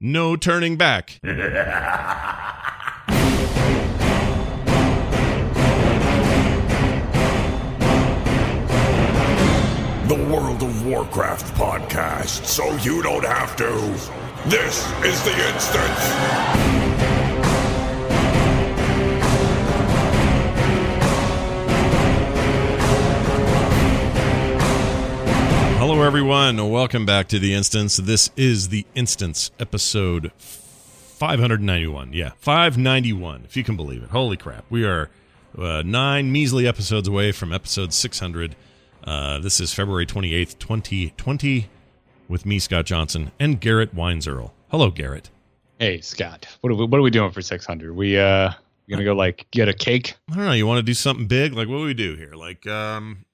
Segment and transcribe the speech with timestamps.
[0.00, 1.20] No turning back.
[10.06, 13.64] The World of Warcraft podcast, so you don't have to.
[14.48, 17.35] This is the instance.
[25.88, 26.56] Hello, everyone.
[26.68, 27.96] Welcome back to the instance.
[27.96, 32.12] This is the instance episode 591.
[32.12, 34.10] Yeah, 591, if you can believe it.
[34.10, 34.64] Holy crap.
[34.68, 35.10] We are
[35.56, 38.56] uh, nine measly episodes away from episode 600.
[39.04, 41.68] Uh, this is February 28th, 2020,
[42.26, 44.50] with me, Scott Johnson, and Garrett Weinzierl.
[44.72, 45.30] Hello, Garrett.
[45.78, 47.94] Hey Scott, what are we, what are we doing for 600?
[47.94, 48.50] We uh
[48.90, 50.16] gonna go like get a cake?
[50.32, 50.52] I don't know.
[50.52, 51.52] You want to do something big?
[51.52, 52.32] Like, what do we do here?
[52.34, 53.24] Like, um,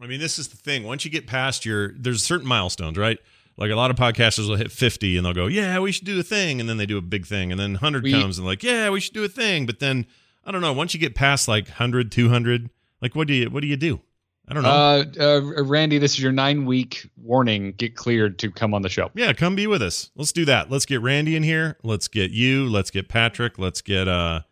[0.00, 0.84] I mean, this is the thing.
[0.84, 3.18] Once you get past your, there's certain milestones, right?
[3.56, 6.20] Like a lot of podcasters will hit 50 and they'll go, yeah, we should do
[6.20, 6.60] a thing.
[6.60, 7.50] And then they do a big thing.
[7.50, 9.64] And then 100 We- comes and like, yeah, we should do a thing.
[9.64, 10.04] But then,
[10.44, 12.68] I don't know, once you get past like 100, 200,
[13.00, 14.00] like what do you, what do you do?
[14.48, 14.68] I don't know.
[14.68, 17.72] Uh, uh, Randy, this is your nine week warning.
[17.72, 19.10] Get cleared to come on the show.
[19.14, 20.10] yeah, come be with us.
[20.14, 20.70] Let's do that.
[20.70, 21.78] Let's get Randy in here.
[21.82, 22.68] Let's get you.
[22.68, 23.58] Let's get Patrick.
[23.58, 24.42] Let's get, uh,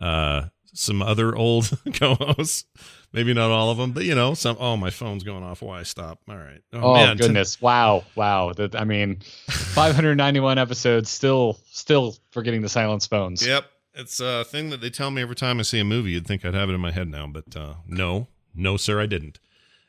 [0.00, 2.64] uh, some other old co-hosts.
[3.12, 4.56] Maybe not all of them, but you know, some.
[4.60, 5.62] Oh, my phone's going off.
[5.62, 6.20] Why stop?
[6.28, 6.62] All right.
[6.72, 7.16] Oh, man.
[7.16, 7.60] goodness!
[7.60, 8.52] Wow, wow.
[8.52, 9.16] That I mean,
[9.48, 11.10] 591 episodes.
[11.10, 13.44] Still, still forgetting the silence phones.
[13.46, 13.64] Yep.
[13.94, 16.12] It's a thing that they tell me every time I see a movie.
[16.12, 19.06] You'd think I'd have it in my head now, but uh, no, no, sir, I
[19.06, 19.40] didn't.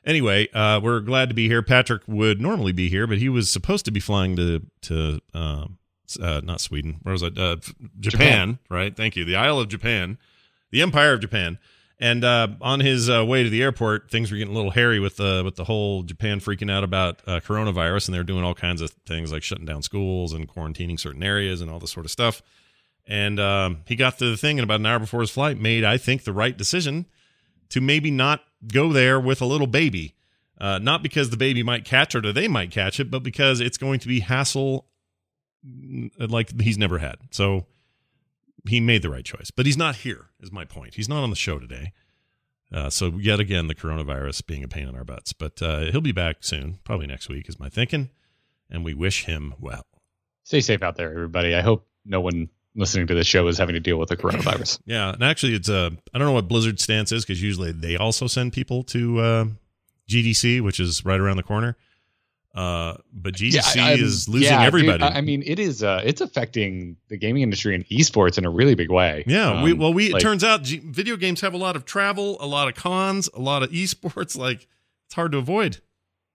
[0.03, 1.61] Anyway, uh, we're glad to be here.
[1.61, 5.77] Patrick would normally be here, but he was supposed to be flying to to um,
[6.19, 6.99] uh, not Sweden.
[7.03, 7.27] Where was I?
[7.27, 7.69] Uh, Japan,
[7.99, 8.59] Japan.
[8.69, 8.95] right?
[8.95, 9.23] Thank you.
[9.25, 10.17] The Isle of Japan,
[10.71, 11.59] the Empire of Japan.
[11.99, 14.99] And uh, on his uh, way to the airport, things were getting a little hairy
[14.99, 18.55] with the with the whole Japan freaking out about uh, coronavirus, and they're doing all
[18.55, 22.07] kinds of things like shutting down schools and quarantining certain areas and all this sort
[22.07, 22.41] of stuff.
[23.05, 25.83] And um, he got to the thing, and about an hour before his flight, made
[25.83, 27.05] I think the right decision
[27.69, 30.15] to maybe not go there with a little baby.
[30.59, 33.59] Uh, not because the baby might catch it or they might catch it, but because
[33.59, 34.85] it's going to be hassle
[35.65, 37.17] mm, like he's never had.
[37.31, 37.65] So
[38.67, 39.51] he made the right choice.
[39.51, 40.95] But he's not here, is my point.
[40.95, 41.93] He's not on the show today.
[42.73, 45.33] Uh, so yet again, the coronavirus being a pain in our butts.
[45.33, 48.09] But uh, he'll be back soon, probably next week, is my thinking.
[48.69, 49.85] And we wish him well.
[50.43, 51.53] Stay safe out there, everybody.
[51.53, 54.79] I hope no one listening to this show is having to deal with the coronavirus.
[54.85, 57.97] Yeah, and actually, it's uh, I don't know what Blizzard stance is because usually they
[57.97, 59.45] also send people to uh,
[60.09, 61.77] GDC, which is right around the corner.
[62.53, 65.03] Uh, but GDC Yeah, is losing yeah, everybody.
[65.03, 65.83] I I mean, it is.
[65.83, 69.23] Uh, it's affecting the gaming industry and esports in a really big way.
[69.25, 71.85] yeah, we Um, well, we it turns out G- video games have a lot of
[71.85, 74.35] travel, a lot of cons, a lot of esports.
[74.41, 74.67] Like
[75.07, 75.77] it's hard to avoid.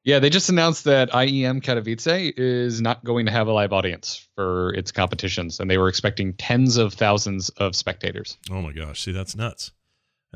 [0.05, 4.25] Yeah, they just announced that IEM Katowice is not going to have a live audience
[4.37, 8.39] for its competitions, and they were expecting tens of thousands of spectators.
[8.51, 9.73] Oh my gosh, see that's nuts.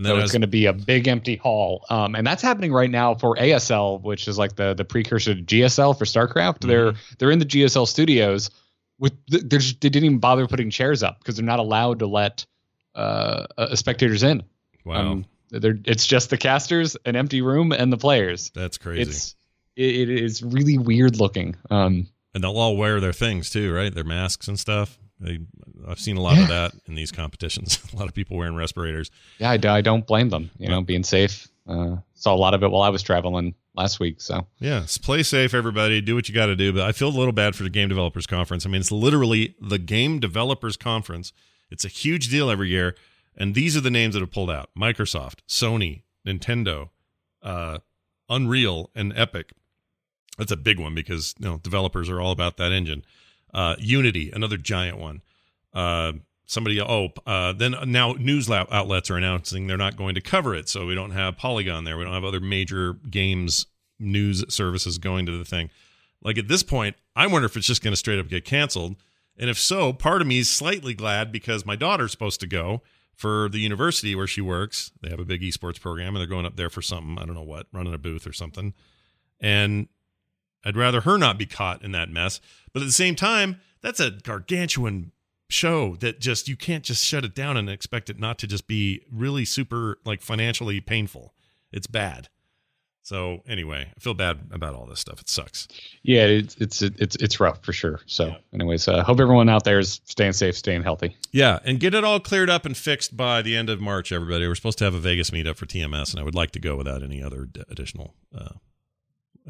[0.00, 2.72] And So it's as, going to be a big empty hall, um, and that's happening
[2.72, 6.60] right now for ASL, which is like the the precursor to GSL for StarCraft.
[6.60, 8.50] They're they're in the GSL studios
[8.98, 11.98] with th- they're just, they didn't even bother putting chairs up because they're not allowed
[11.98, 12.46] to let
[12.94, 14.42] uh, uh, spectators in.
[14.86, 18.50] wow, Um, they're, it's just the casters, an empty room, and the players.
[18.54, 19.02] that's crazy.
[19.02, 19.34] It's
[19.76, 21.56] it, it is really weird looking.
[21.70, 23.92] Um, and they'll all wear their things too, right?
[23.92, 24.98] Their masks and stuff.
[25.20, 25.38] They,
[25.86, 27.78] I've seen a lot of that in these competitions.
[27.92, 29.10] a lot of people wearing respirators.
[29.38, 30.50] yeah, I, don't blame them.
[30.58, 31.48] You know, being safe.
[31.68, 34.20] Uh, saw a lot of it while I was traveling last week.
[34.20, 36.00] So Yeah, play safe, everybody.
[36.00, 36.72] Do what you got to do.
[36.72, 38.66] But I feel a little bad for the Game Developers Conference.
[38.66, 41.32] I mean, it's literally the Game Developers Conference.
[41.70, 42.96] It's a huge deal every year,
[43.36, 46.90] and these are the names that have pulled out: Microsoft, Sony, Nintendo,
[47.42, 47.78] uh,
[48.28, 49.52] Unreal, and Epic.
[50.38, 53.04] That's a big one because you know developers are all about that engine.
[53.52, 55.22] Uh, Unity, another giant one.
[55.72, 56.12] Uh,
[56.46, 60.68] somebody, oh, uh, then now news outlets are announcing they're not going to cover it,
[60.68, 61.96] so we don't have Polygon there.
[61.96, 63.66] We don't have other major games
[63.98, 65.70] news services going to the thing.
[66.22, 68.96] Like at this point, I wonder if it's just going to straight up get canceled.
[69.36, 72.82] And if so, part of me is slightly glad because my daughter's supposed to go
[73.14, 74.92] for the university where she works.
[75.02, 77.18] They have a big esports program and they're going up there for something.
[77.18, 78.74] I don't know what, running a booth or something.
[79.40, 79.88] And
[80.64, 82.40] I'd rather her not be caught in that mess.
[82.72, 85.12] But at the same time, that's a gargantuan
[85.48, 88.66] show that just you can't just shut it down and expect it not to just
[88.66, 91.34] be really super like financially painful.
[91.72, 92.28] It's bad.
[93.02, 95.20] So anyway, I feel bad about all this stuff.
[95.20, 95.66] It sucks.
[96.02, 98.00] Yeah, it's it's it's it's rough for sure.
[98.06, 101.16] So, anyways, uh, hope everyone out there is staying safe, staying healthy.
[101.32, 104.12] Yeah, and get it all cleared up and fixed by the end of March.
[104.12, 106.60] Everybody, we're supposed to have a Vegas meetup for TMS, and I would like to
[106.60, 108.50] go without any other d- additional uh,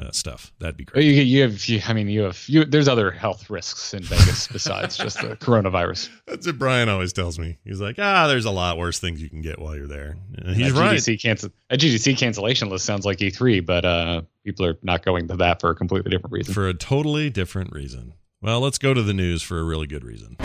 [0.01, 0.53] uh, stuff.
[0.61, 1.05] That'd be You, great.
[1.27, 2.65] you have, you, I mean, you have, you.
[2.65, 6.09] There's other health risks in Vegas besides just the coronavirus.
[6.27, 7.59] That's what Brian always tells me.
[7.65, 10.17] He's like, ah, there's a lot worse things you can get while you're there.
[10.39, 10.97] And he's a right.
[10.97, 15.29] GDC cancel, a GDC cancellation list sounds like E3, but uh, people are not going
[15.29, 16.55] to that for a completely different reason.
[16.55, 18.15] for a totally different reason.
[18.43, 20.37] Well, let's go to the news for a really good reason.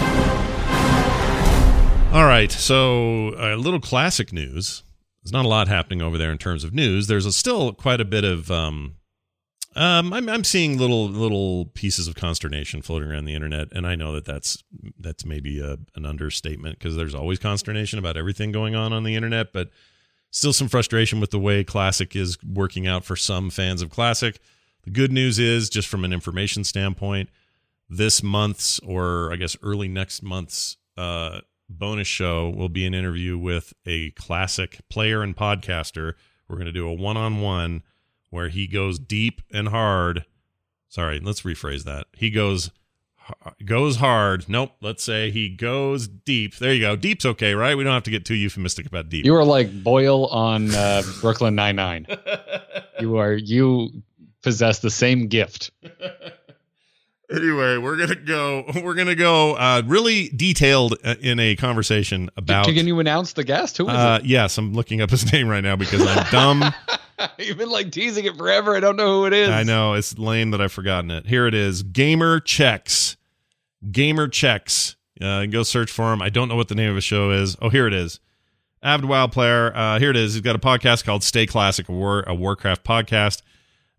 [2.14, 4.84] All right, so a little classic news.
[5.22, 7.08] There's not a lot happening over there in terms of news.
[7.08, 8.50] There's a, still quite a bit of.
[8.50, 8.96] Um,
[9.76, 13.96] um, I'm, I'm seeing little little pieces of consternation floating around the internet, and I
[13.96, 14.64] know that that's
[14.98, 19.16] that's maybe a, an understatement because there's always consternation about everything going on on the
[19.16, 19.70] internet, but
[20.32, 24.40] still some frustration with the way Classic is working out for some fans of Classic.
[24.84, 27.30] The good news is, just from an information standpoint,
[27.90, 33.38] this month's or I guess early next month's uh, bonus show will be an interview
[33.38, 36.14] with a classic player and podcaster.
[36.48, 37.84] We're going to do a one on one
[38.36, 40.26] where he goes deep and hard.
[40.88, 42.06] Sorry, let's rephrase that.
[42.14, 42.70] He goes
[43.66, 44.48] goes hard.
[44.48, 44.74] Nope.
[44.82, 46.58] Let's say he goes deep.
[46.58, 46.96] There you go.
[46.96, 47.76] Deep's okay, right?
[47.76, 49.26] We don't have to get too euphemistic about deep.
[49.26, 52.08] You are like Boyle on uh, Brooklyn Nine Nine.
[52.98, 53.90] You are you
[54.42, 55.70] possess the same gift.
[57.32, 58.66] anyway, we're gonna go.
[58.84, 62.66] We're gonna go uh, really detailed uh, in a conversation about.
[62.66, 63.78] Can you announce the guest?
[63.78, 66.64] Who is Uh, yes, I'm looking up his name right now because I'm dumb.
[66.64, 67.32] it?
[67.48, 68.76] You've been like teasing it forever.
[68.76, 69.50] I don't know who it is.
[69.50, 71.26] I know it's lame that I've forgotten it.
[71.26, 71.84] Here it is.
[71.84, 73.16] Gamer checks.
[73.92, 74.96] Gamer checks.
[75.22, 76.22] Uh, go search for him.
[76.22, 77.56] I don't know what the name of his show is.
[77.62, 78.20] Oh, here it is.
[78.84, 79.76] Avid Wild player.
[79.76, 80.34] Uh, here it is.
[80.34, 83.42] He's got a podcast called Stay Classic, a, War, a Warcraft podcast.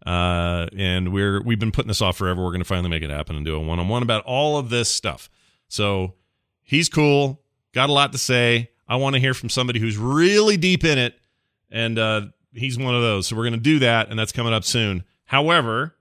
[0.06, 2.42] Uh, and we're we've been putting this off forever.
[2.42, 4.56] We're going to finally make it happen and do a one on one about all
[4.56, 5.28] of this stuff.
[5.68, 6.14] So
[6.62, 7.42] he's cool.
[7.74, 8.70] Got a lot to say.
[8.88, 11.18] I want to hear from somebody who's really deep in it,
[11.72, 12.20] and uh,
[12.52, 13.26] he's one of those.
[13.26, 15.02] So we're going to do that, and that's coming up soon.
[15.24, 15.96] However,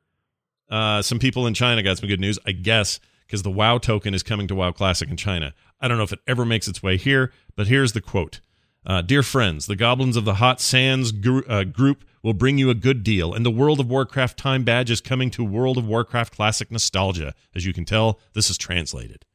[0.69, 4.13] uh, some people in China got some good news, I guess, because the WoW token
[4.13, 5.56] is coming to WoW Classic in China.
[5.81, 8.40] I don't know if it ever makes its way here, but here's the quote.
[8.86, 12.72] Uh, Dear friends, the Goblins of the Hot Sands gr- uh, group will bring you
[12.72, 15.86] a good deal, and the World of Warcraft time badge is coming to World of
[15.86, 17.36] Warcraft Classic Nostalgia.
[17.54, 19.25] As you can tell, this is translated.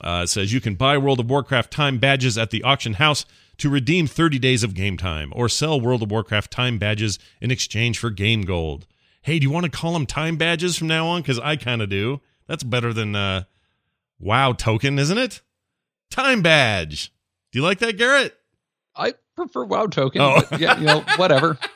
[0.00, 3.24] Uh, it says you can buy World of Warcraft time badges at the auction house
[3.58, 7.52] to redeem 30 days of game time, or sell World of Warcraft time badges in
[7.52, 8.88] exchange for game gold.
[9.22, 11.22] Hey, do you want to call them time badges from now on?
[11.22, 12.20] Because I kind of do.
[12.48, 13.44] That's better than uh,
[14.18, 15.40] WoW token, isn't it?
[16.10, 17.12] Time badge.
[17.52, 18.36] Do you like that, Garrett?
[18.96, 20.20] I prefer WoW token.
[20.20, 20.42] Oh.
[20.50, 21.56] but yeah, you know, whatever.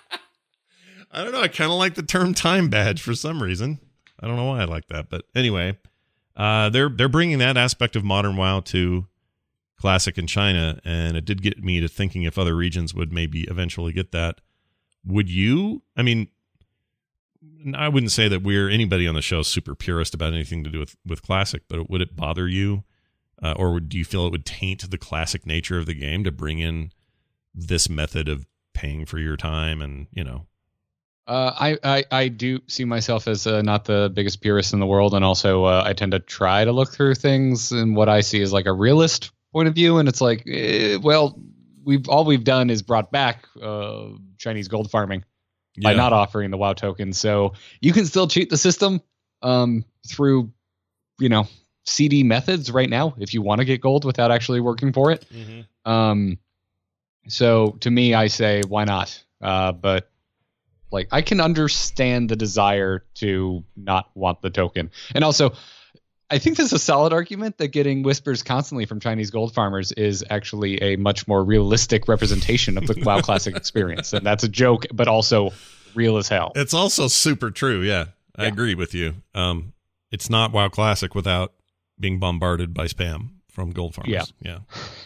[1.12, 1.42] I don't know.
[1.42, 3.78] I kind of like the term time badge for some reason.
[4.18, 5.78] I don't know why I like that, but anyway,
[6.36, 9.06] uh, they're they're bringing that aspect of modern WoW to
[9.78, 13.42] classic in China, and it did get me to thinking if other regions would maybe
[13.42, 14.40] eventually get that.
[15.04, 15.82] Would you?
[15.96, 16.28] I mean,
[17.74, 20.78] I wouldn't say that we're anybody on the show super purist about anything to do
[20.78, 22.84] with with classic, but would it bother you,
[23.42, 26.24] uh, or would, do you feel it would taint the classic nature of the game
[26.24, 26.92] to bring in
[27.54, 30.46] this method of paying for your time and you know
[31.26, 34.86] Uh, I, I I do see myself as uh, not the biggest purist in the
[34.86, 38.22] world, and also uh, I tend to try to look through things, and what I
[38.22, 41.38] see is like a realist point of view, and it's like, eh, well,
[41.84, 45.24] we've all we've done is brought back uh, Chinese gold farming
[45.80, 45.96] by Yeah.
[45.96, 49.00] not offering the WoW token, so you can still cheat the system
[49.42, 50.52] um, through,
[51.20, 51.46] you know,
[51.84, 55.24] CD methods right now if you want to get gold without actually working for it.
[55.32, 55.66] Mhm.
[55.90, 56.38] Um,
[57.28, 59.22] so to me, I say why not?
[59.40, 60.10] Uh, but
[60.92, 65.52] like I can understand the desire to not want the token, and also
[66.30, 70.24] I think there's a solid argument that getting whispers constantly from Chinese gold farmers is
[70.30, 74.86] actually a much more realistic representation of the WoW Classic experience, and that's a joke,
[74.92, 75.50] but also
[75.94, 76.52] real as hell.
[76.54, 77.82] It's also super true.
[77.82, 78.06] Yeah,
[78.36, 78.48] I Yeah.
[78.48, 79.16] agree with you.
[79.34, 79.74] Um,
[80.10, 81.52] it's not WoW Classic without
[82.00, 84.10] being bombarded by spam from gold farmers.
[84.10, 84.24] Yeah.
[84.40, 84.58] yeah.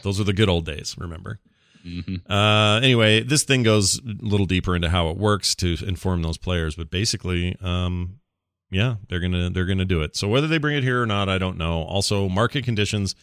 [0.03, 0.95] Those are the good old days.
[0.97, 1.41] Remember.
[1.87, 2.23] Mhm.
[2.29, 6.37] Uh, anyway, this thing goes a little deeper into how it works to inform those
[6.39, 8.19] players, but basically, um,
[8.71, 10.17] yeah, they're gonna they're gonna do it.
[10.17, 11.83] So whether they bring it here or not, I don't know.
[11.83, 13.15] Also, market conditions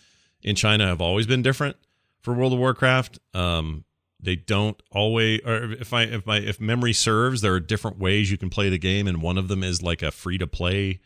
[0.41, 1.75] in China have always been different
[2.21, 3.19] for World of Warcraft.
[3.33, 3.83] Um,
[4.21, 8.31] they don't always, or if I if my if memory serves, there are different ways
[8.31, 11.01] you can play the game, and one of them is like a free to play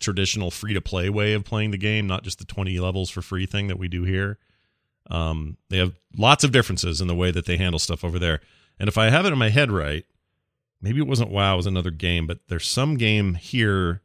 [0.00, 3.22] traditional free to play way of playing the game, not just the 20 levels for
[3.22, 4.38] free thing that we do here.
[5.10, 8.40] Um, they have lots of differences in the way that they handle stuff over there.
[8.78, 10.04] And if I have it in my head right,
[10.80, 14.02] maybe it wasn't WoW, it was another game, but there's some game here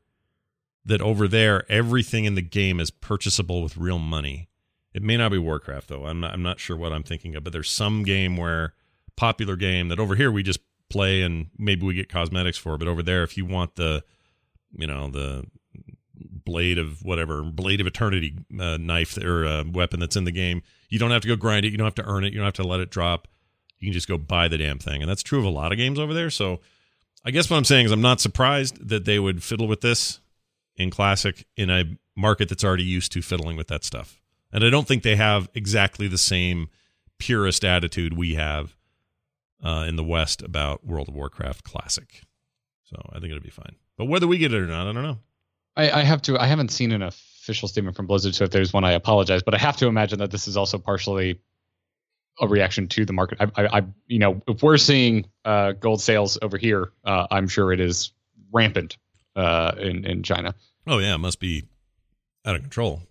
[0.85, 4.49] that over there everything in the game is purchasable with real money.
[4.93, 6.05] It may not be Warcraft though.
[6.05, 8.73] I'm not, I'm not sure what I'm thinking of, but there's some game where
[9.15, 12.87] popular game that over here we just play and maybe we get cosmetics for, but
[12.87, 14.03] over there if you want the
[14.73, 15.45] you know the
[16.29, 20.63] blade of whatever blade of eternity uh, knife or uh, weapon that's in the game.
[20.89, 21.71] You don't have to go grind it.
[21.71, 22.33] You don't have to earn it.
[22.33, 23.27] You don't have to let it drop.
[23.79, 25.01] You can just go buy the damn thing.
[25.01, 26.29] And that's true of a lot of games over there.
[26.29, 26.59] So
[27.23, 30.19] i guess what i'm saying is i'm not surprised that they would fiddle with this
[30.75, 31.83] in classic in a
[32.15, 34.19] market that's already used to fiddling with that stuff.
[34.51, 36.69] And i don't think they have exactly the same
[37.17, 38.75] purist attitude we have
[39.63, 42.21] uh, in the west about world of warcraft classic.
[42.83, 43.75] So i think it'll be fine.
[43.97, 45.19] But whether we get it or not i don't know
[45.75, 46.37] I, I have to.
[46.39, 49.41] I haven't seen an official statement from Blizzard, so if there's one, I apologize.
[49.43, 51.39] But I have to imagine that this is also partially
[52.39, 53.37] a reaction to the market.
[53.41, 57.47] I, I, I you know, if we're seeing uh, gold sales over here, uh, I'm
[57.47, 58.11] sure it is
[58.51, 58.97] rampant
[59.35, 60.55] uh, in in China.
[60.87, 61.63] Oh yeah, it must be
[62.45, 63.01] out of control.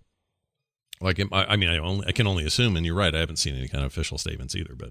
[1.00, 3.14] Like I, I mean, I only I can only assume, and you're right.
[3.14, 4.90] I haven't seen any kind of official statements either, but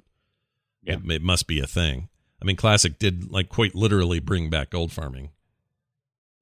[0.81, 0.95] Yeah.
[0.95, 2.09] it, it must be a thing.
[2.41, 5.29] I mean, Classic did like quite literally bring back gold farming,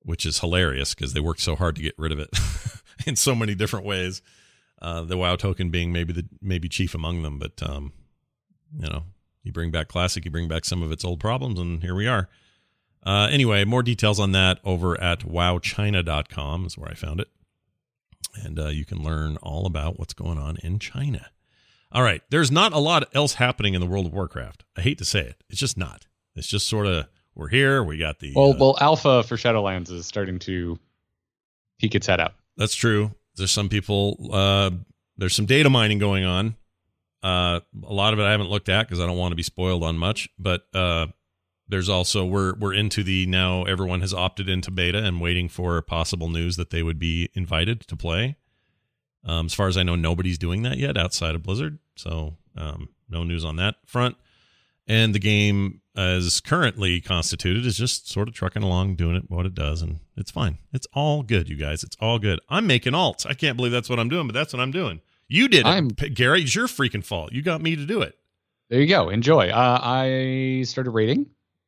[0.07, 2.29] which is hilarious because they worked so hard to get rid of it
[3.05, 4.21] in so many different ways.
[4.81, 7.91] Uh, the WoW token being maybe the maybe chief among them, but um,
[8.79, 9.03] you know,
[9.43, 12.07] you bring back Classic, you bring back some of its old problems, and here we
[12.07, 12.29] are.
[13.05, 17.27] Uh, anyway, more details on that over at wowchina.com is where I found it.
[18.33, 21.27] And uh, you can learn all about what's going on in China.
[21.91, 22.21] All right.
[22.29, 24.63] There's not a lot else happening in the world of Warcraft.
[24.77, 25.43] I hate to say it.
[25.49, 26.07] It's just not.
[26.35, 27.07] It's just sort of,
[27.37, 27.83] we're here.
[27.83, 28.33] We got the.
[28.35, 30.79] Well, uh, well, Alpha for Shadowlands is starting to
[31.79, 32.33] peek its head out.
[32.57, 33.11] That's true.
[33.35, 34.29] There's some people.
[34.33, 34.71] Uh,
[35.17, 36.55] there's some data mining going on.
[37.23, 39.43] Uh, a lot of it I haven't looked at because I don't want to be
[39.43, 40.27] spoiled on much.
[40.39, 41.07] But uh,
[41.67, 43.63] there's also we're we're into the now.
[43.63, 47.81] Everyone has opted into beta and waiting for possible news that they would be invited
[47.81, 48.35] to play.
[49.23, 51.77] Um, as far as I know, nobody's doing that yet outside of Blizzard.
[51.95, 54.15] So um, no news on that front.
[54.87, 59.45] And the game, as currently constituted, is just sort of trucking along, doing it what
[59.45, 60.59] it does, and it's fine.
[60.71, 61.83] It's all good, you guys.
[61.83, 62.39] It's all good.
[62.49, 63.25] I'm making alts.
[63.25, 65.01] I can't believe that's what I'm doing, but that's what I'm doing.
[65.27, 66.43] You did it, I'm- P- Gary.
[66.43, 67.33] It's your freaking fault.
[67.33, 68.15] You got me to do it.
[68.69, 69.09] There you go.
[69.09, 69.49] Enjoy.
[69.49, 71.25] Uh, I started raiding,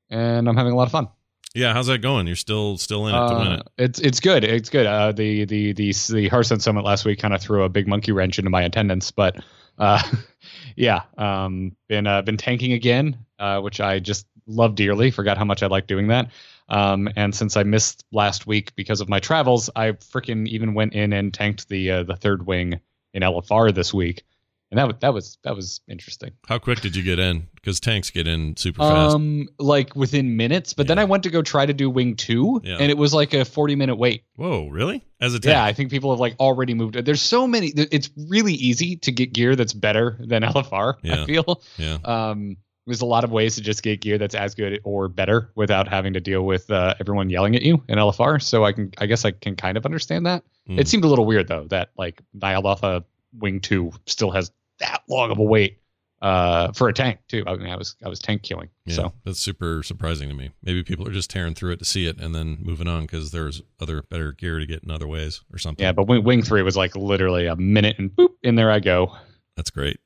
[0.09, 1.07] and I'm having a lot of fun.
[1.55, 2.27] Yeah, how's that going?
[2.27, 3.67] You're still still in it to win Uh, it.
[3.83, 4.43] It's it's good.
[4.43, 4.85] It's good.
[4.85, 8.11] Uh, the the the the Hearthstone Summit last week kind of threw a big monkey
[8.11, 9.43] wrench into my attendance, but
[9.79, 10.01] uh,
[10.75, 15.11] yeah, um, been uh, been tanking again, uh, which I just love dearly.
[15.11, 16.29] Forgot how much I like doing that.
[16.67, 20.93] Um, and since I missed last week because of my travels, I freaking even went
[20.93, 22.79] in and tanked the uh, the third wing
[23.13, 24.23] in LFR this week,
[24.69, 26.29] and that was that was that was interesting.
[26.47, 27.47] How quick did you get in?
[27.55, 29.15] Because tanks get in super fast.
[29.15, 32.61] Um, like within minutes, but then I went to go try to do wing two,
[32.63, 32.77] Yeah.
[32.79, 34.25] and it was like a forty minute wait.
[34.35, 35.03] Whoa, really?
[35.19, 35.53] As a tank?
[35.53, 37.03] Yeah, I think people have like already moved.
[37.03, 37.69] There's so many.
[37.75, 40.97] It's really easy to get gear that's better than LFR.
[41.01, 41.23] Yeah.
[41.23, 41.63] I feel.
[41.77, 41.97] Yeah.
[42.05, 42.57] Um,
[42.89, 45.87] there's a lot of ways to just get gear that's as good or better without
[45.87, 48.41] having to deal with uh, everyone yelling at you in LFR.
[48.41, 50.43] So I can, I guess, I can kind of understand that.
[50.67, 50.79] Mm.
[50.79, 53.03] It seemed a little weird though that like Ny'alotha
[53.37, 55.79] Wing Two still has that long of a wait
[56.21, 57.43] uh, for a tank too.
[57.45, 58.69] I mean, I was, I was tank killing.
[58.85, 60.49] Yeah, So that's super surprising to me.
[60.63, 63.31] Maybe people are just tearing through it to see it and then moving on because
[63.31, 65.83] there's other better gear to get in other ways or something.
[65.83, 68.79] yeah, but Wing, Wing Three was like literally a minute and boop, in there I
[68.79, 69.15] go.
[69.55, 69.99] that's great.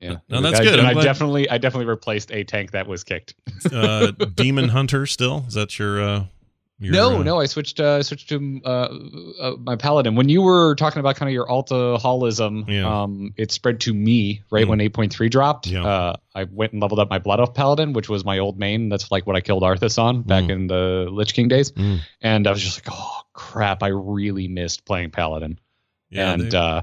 [0.00, 0.72] Yeah, No, that's I, good.
[0.78, 3.34] And I'm I glad- definitely, I definitely replaced a tank that was kicked.
[3.72, 6.00] Uh, Demon Hunter still is that your?
[6.00, 6.24] Uh,
[6.80, 7.80] your no, uh, no, I switched.
[7.80, 8.68] Uh, I switched to uh,
[9.40, 10.14] uh, my paladin.
[10.14, 13.02] When you were talking about kind of your altoholism, Yeah.
[13.02, 14.68] um, it spread to me right Mm.
[14.68, 15.66] when 8.3 dropped.
[15.66, 15.84] Yeah.
[15.84, 18.88] Uh, I went and leveled up my blood elf paladin, which was my old main.
[18.88, 20.50] That's like what I killed Arthas on back Mm.
[20.50, 21.72] in the Lich King days.
[21.72, 21.98] Mm.
[22.20, 25.58] And I was just like, oh crap, I really missed playing paladin.
[26.10, 26.82] Yeah, and they- uh,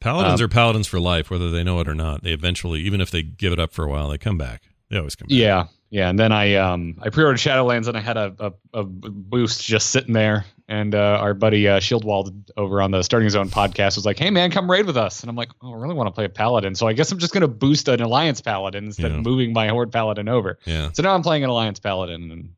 [0.00, 2.22] paladins um, are paladins for life, whether they know it or not.
[2.22, 4.62] They eventually, even if they give it up for a while, they come back.
[4.90, 5.36] They always come back.
[5.36, 6.08] Yeah, yeah.
[6.08, 9.90] And then I um I pre-ordered Shadowlands and I had a a, a boost just
[9.90, 10.44] sitting there.
[10.68, 14.30] And uh, our buddy uh, Shieldwald over on the Starting Zone podcast was like, "Hey
[14.30, 16.28] man, come raid with us." And I'm like, "Oh, I really want to play a
[16.28, 19.18] paladin, so I guess I'm just gonna boost an alliance paladin instead Yeah.
[19.18, 20.90] of moving my horde paladin over." Yeah.
[20.92, 22.50] So now I'm playing an alliance paladin and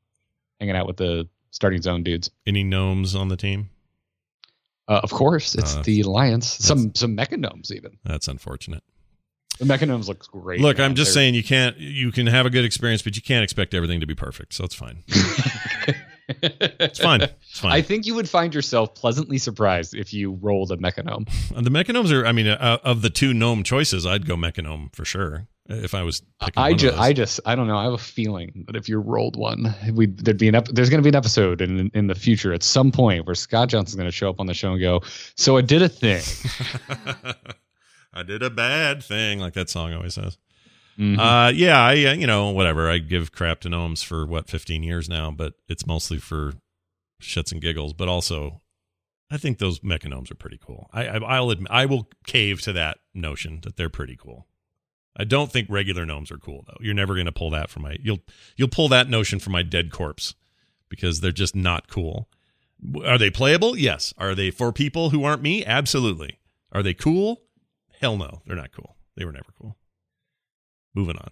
[0.61, 2.31] hanging out with the Starting Zone dudes.
[2.47, 3.71] Any gnomes on the team?
[4.89, 6.47] Uh, of course, it's Uh, the alliance.
[6.49, 7.99] Some some mecha gnomes even.
[8.05, 8.83] That's unfortunate.
[9.59, 10.61] The mecha gnomes looks great.
[10.61, 10.91] Look, man.
[10.91, 11.79] I'm just They're- saying you can't.
[11.79, 14.55] You can have a good experience, but you can't expect everything to be perfect.
[14.55, 15.05] So it's fine.
[16.43, 17.23] It's fine.
[17.23, 17.73] It's fine.
[17.73, 21.27] I think you would find yourself pleasantly surprised if you rolled a Mechagnome.
[21.51, 22.27] the Mechagnomes are.
[22.27, 26.03] I mean, uh, of the two gnome choices, I'd go Mechagnome for sure if I
[26.03, 26.23] was.
[26.41, 27.77] Picking I just, I just, I don't know.
[27.77, 30.91] I have a feeling that if you rolled one, we there'd be an ep- there's
[30.91, 33.97] going to be an episode in in the future at some point where Scott Johnson's
[33.97, 35.03] going to show up on the show and go,
[35.37, 36.23] "So I did a thing."
[38.15, 40.37] I did a bad thing, like that song always says.
[40.99, 41.19] Mhm.
[41.19, 42.91] Uh, yeah, I uh, you know whatever.
[42.91, 46.55] I give crap to gnomes for what 15 years now, but it's mostly for
[47.21, 47.93] shits and giggles.
[47.93, 48.61] But also,
[49.31, 50.89] I think those mechagnomes are pretty cool.
[50.93, 54.47] I, I I'll admit I will cave to that notion that they're pretty cool.
[55.17, 56.77] I don't think regular gnomes are cool though.
[56.81, 58.21] You're never going to pull that from my you'll
[58.57, 60.35] you'll pull that notion from my dead corpse
[60.89, 62.29] because they're just not cool.
[63.05, 63.77] Are they playable?
[63.77, 64.13] Yes.
[64.19, 65.65] Are they for people who aren't me?
[65.65, 66.39] Absolutely.
[66.73, 67.43] Are they cool?
[68.01, 68.43] Hell no.
[68.47, 68.97] They're not cool.
[69.17, 69.77] They were never cool.
[70.95, 71.31] Moving on.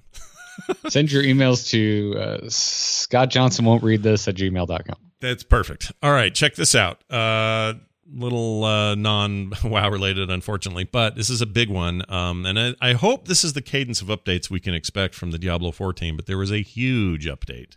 [0.91, 4.97] Send your emails to uh, Scott Johnson won't read this at gmail.com.
[5.21, 5.93] That's perfect.
[6.03, 7.03] All right, check this out.
[7.11, 7.75] Uh
[8.13, 12.03] little uh non wow related unfortunately, but this is a big one.
[12.09, 15.31] Um and I, I hope this is the cadence of updates we can expect from
[15.31, 17.77] the Diablo 4 team, but there was a huge update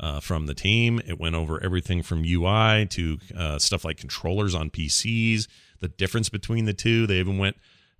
[0.00, 1.00] uh, from the team.
[1.06, 5.48] It went over everything from UI to uh, stuff like controllers on PCs,
[5.80, 7.06] the difference between the two.
[7.06, 7.56] They even went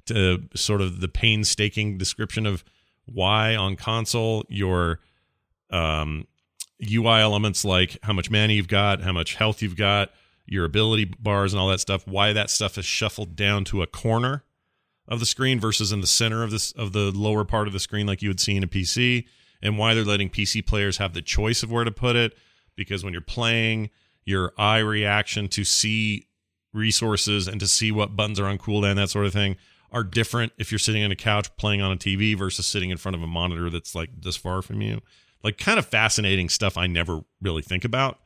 [0.07, 2.65] to sort of the painstaking description of
[3.13, 5.01] why on console your
[5.71, 6.27] um,
[6.83, 10.11] UI elements like how much mana you've got, how much health you've got,
[10.47, 12.07] your ability bars, and all that stuff.
[12.07, 14.45] Why that stuff is shuffled down to a corner
[15.07, 17.81] of the screen versus in the center of this of the lower part of the
[17.81, 19.25] screen like you would see in a PC
[19.63, 22.37] and why they're letting PC players have the choice of where to put it
[22.77, 23.91] because when you're playing
[24.25, 26.29] your eye reaction to see
[26.73, 29.57] resources and to see what buttons are on cooldown that sort of thing
[29.91, 32.97] are different if you're sitting on a couch playing on a TV versus sitting in
[32.97, 35.01] front of a monitor that's like this far from you
[35.43, 38.19] like kind of fascinating stuff I never really think about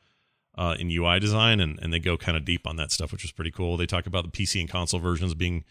[0.57, 3.23] uh, in UI design, and, and they go kind of deep on that stuff, which
[3.23, 3.77] is pretty cool.
[3.77, 5.63] They talk about the PC and console versions being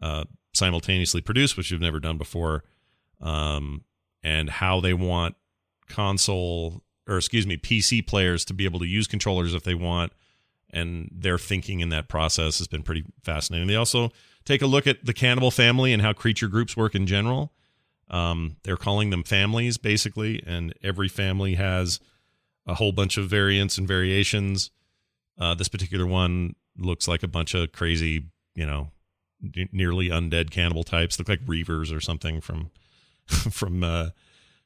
[0.00, 2.64] uh, simultaneously produced, which you've never done before,
[3.20, 3.84] um,
[4.22, 5.36] and how they want
[5.88, 10.12] console or excuse me PC players to be able to use controllers if they want,
[10.70, 13.68] and their thinking in that process has been pretty fascinating.
[13.68, 14.10] They also
[14.44, 17.52] take a look at the cannibal family and how creature groups work in general.
[18.10, 22.00] Um, they're calling them families basically, and every family has
[22.66, 24.70] a whole bunch of variants and variations.
[25.38, 28.90] Uh, this particular one looks like a bunch of crazy, you know,
[29.56, 31.18] n- nearly undead cannibal types.
[31.18, 32.70] Look like reavers or something from
[33.26, 34.10] from uh,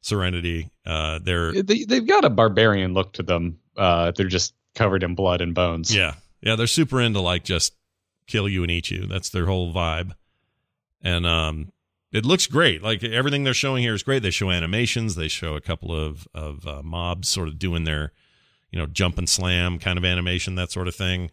[0.00, 0.70] Serenity.
[0.84, 3.58] Uh, they're They, they've got a barbarian look to them.
[3.76, 5.94] Uh, they're just covered in blood and bones.
[5.94, 7.74] yeah, yeah, they're super into like just
[8.28, 9.06] kill you and eat you.
[9.06, 10.12] That's their whole vibe.
[11.02, 11.72] And um,
[12.12, 12.82] it looks great.
[12.82, 14.22] Like everything they're showing here is great.
[14.22, 15.14] They show animations.
[15.14, 18.12] They show a couple of of uh, mobs sort of doing their,
[18.70, 21.30] you know, jump and slam kind of animation, that sort of thing.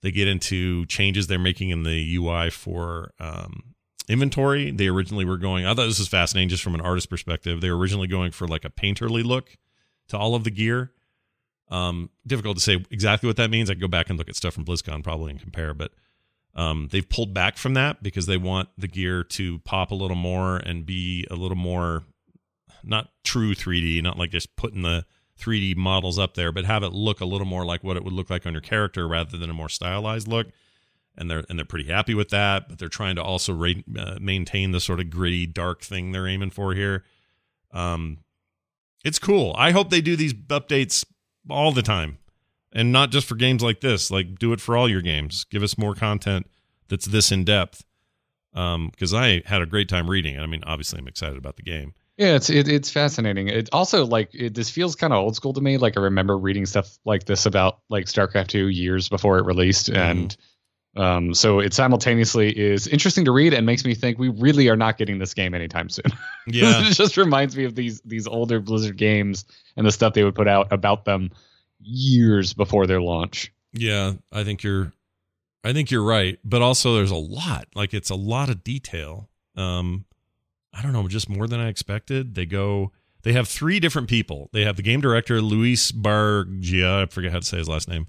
[0.00, 3.74] They get into changes they're making in the UI for um,
[4.08, 4.70] inventory.
[4.70, 5.66] They originally were going.
[5.66, 7.60] I thought this was fascinating, just from an artist perspective.
[7.60, 9.56] They were originally going for like a painterly look
[10.08, 10.92] to all of the gear.
[11.70, 13.70] Um, difficult to say exactly what that means.
[13.70, 15.92] I go back and look at stuff from BlizzCon probably and compare, but
[16.58, 20.16] um, they've pulled back from that because they want the gear to pop a little
[20.16, 22.02] more and be a little more
[22.82, 25.06] not true 3D, not like just putting the
[25.40, 28.12] 3D models up there, but have it look a little more like what it would
[28.12, 30.48] look like on your character rather than a more stylized look.
[31.16, 34.72] And they're and they're pretty happy with that, but they're trying to also uh, maintain
[34.72, 37.04] the sort of gritty, dark thing they're aiming for here.
[37.72, 38.18] Um,
[39.04, 39.54] it's cool.
[39.56, 41.04] I hope they do these updates
[41.48, 42.18] all the time
[42.72, 45.44] and not just for games like this like do it for all your games.
[45.44, 46.48] Give us more content
[46.88, 47.84] that's this in depth.
[48.54, 50.40] Um because i had a great time reading it.
[50.40, 51.94] I mean obviously i'm excited about the game.
[52.18, 53.46] Yeah, it's it, it's fascinating.
[53.46, 55.78] It also like it, this feels kind of old school to me.
[55.78, 59.88] Like I remember reading stuff like this about like StarCraft two years before it released,
[59.88, 60.36] and
[60.96, 64.76] um, so it simultaneously is interesting to read and makes me think we really are
[64.76, 66.06] not getting this game anytime soon.
[66.48, 66.84] yeah.
[66.84, 69.44] It just reminds me of these these older Blizzard games
[69.76, 71.30] and the stuff they would put out about them
[71.80, 73.52] years before their launch.
[73.72, 74.92] yeah i think you're
[75.64, 79.28] i think you're right but also there's a lot like it's a lot of detail
[79.56, 80.04] um
[80.74, 82.90] i don't know just more than i expected they go
[83.22, 87.38] they have three different people they have the game director luis barriga i forget how
[87.38, 88.06] to say his last name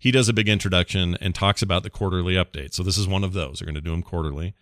[0.00, 2.72] he does a big introduction and talks about the quarterly update.
[2.72, 3.58] So this is one of those.
[3.58, 4.54] They're going to do them quarterly.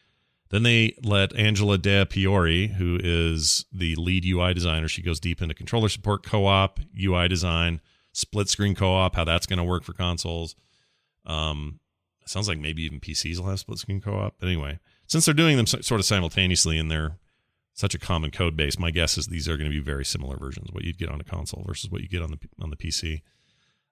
[0.51, 5.41] Then they let Angela Del Priore, who is the lead UI designer, she goes deep
[5.41, 7.81] into controller support, co-op, UI design,
[8.19, 10.57] split screen co-op, how that's going to work for consoles.
[11.25, 11.79] Um,
[12.27, 14.35] sounds like maybe even PCs will have split screen co-op.
[14.41, 17.19] But anyway, since they're doing them so- sort of simultaneously and they're
[17.75, 20.37] such a common code base, my guess is these are going to be very similar
[20.37, 20.69] versions.
[20.73, 23.23] What you'd get on a console versus what you get on the on the PC.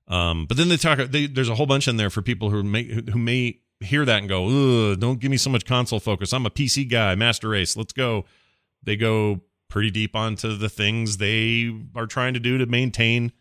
[0.08, 0.98] Um, but then they talk.
[0.98, 4.18] They, there's a whole bunch in there for people who may who may hear that
[4.18, 6.32] and go, "Don't give me so much console focus.
[6.32, 7.14] I'm a PC guy.
[7.14, 7.76] Master Race.
[7.76, 8.24] Let's go."
[8.82, 13.32] They go pretty deep onto the things they are trying to do to maintain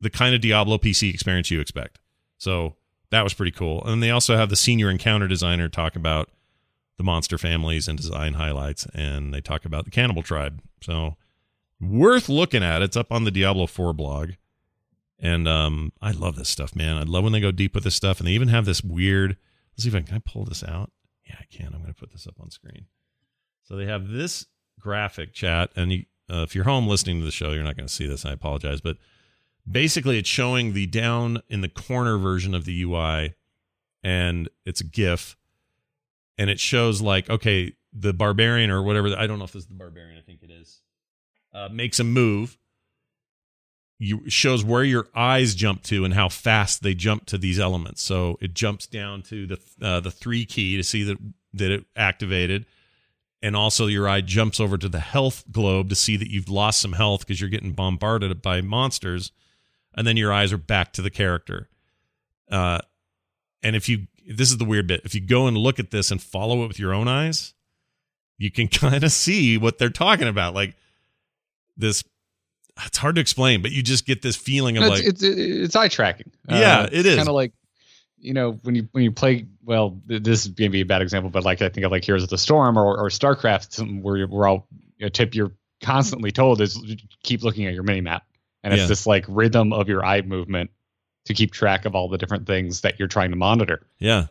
[0.00, 1.98] the kind of Diablo PC experience you expect.
[2.36, 2.76] So
[3.10, 3.82] that was pretty cool.
[3.84, 6.30] And they also have the senior encounter designer talk about
[6.96, 10.60] the monster families and design highlights, and they talk about the cannibal tribe.
[10.80, 11.16] So
[11.80, 12.82] worth looking at.
[12.82, 14.30] It's up on the Diablo 4 blog.
[15.20, 16.96] And um, I love this stuff, man.
[16.96, 19.36] I love when they go deep with this stuff, and they even have this weird.
[19.72, 20.92] Let's see if I can, I pull this out.
[21.26, 21.66] Yeah, I can.
[21.74, 22.86] I'm going to put this up on screen.
[23.64, 24.46] So they have this
[24.78, 27.88] graphic chat, and you, uh, if you're home listening to the show, you're not going
[27.88, 28.24] to see this.
[28.24, 28.96] I apologize, but
[29.70, 33.34] basically, it's showing the down in the corner version of the UI,
[34.02, 35.36] and it's a GIF,
[36.36, 39.14] and it shows like okay, the barbarian or whatever.
[39.16, 40.18] I don't know if this is the barbarian.
[40.18, 40.82] I think it is.
[41.52, 42.58] Uh, makes a move
[43.98, 48.02] you shows where your eyes jump to and how fast they jump to these elements.
[48.02, 51.18] So it jumps down to the uh, the three key to see that
[51.54, 52.66] that it activated,
[53.42, 56.80] and also your eye jumps over to the health globe to see that you've lost
[56.80, 59.32] some health because you're getting bombarded by monsters,
[59.98, 61.68] and then your eyes are back to the character.
[62.50, 62.78] Uh,
[63.62, 66.10] and if you this is the weird bit, if you go and look at this
[66.10, 67.52] and follow it with your own eyes,
[68.38, 70.76] you can kind of see what they're talking about, like
[71.76, 72.04] this
[72.86, 75.36] it's hard to explain, but you just get this feeling of No, like it's, it's
[75.36, 76.30] it's eye tracking.
[76.48, 77.16] Yeah, it is.
[77.16, 77.52] kind of like
[78.20, 79.46] you know when you when you play.
[79.64, 82.22] Well, this is gonna be a bad example, but like I think of like Heroes
[82.22, 84.68] of the Storm or, or StarCraft, where you're, where all
[85.00, 86.80] a tip you're constantly told is
[87.24, 88.24] keep looking at your mini map,
[88.72, 88.88] and it's Yeah.
[88.88, 90.70] this like rhythm of your eye movement
[91.26, 93.86] to keep track of all the different things that you're trying to monitor.
[93.98, 94.26] yeah,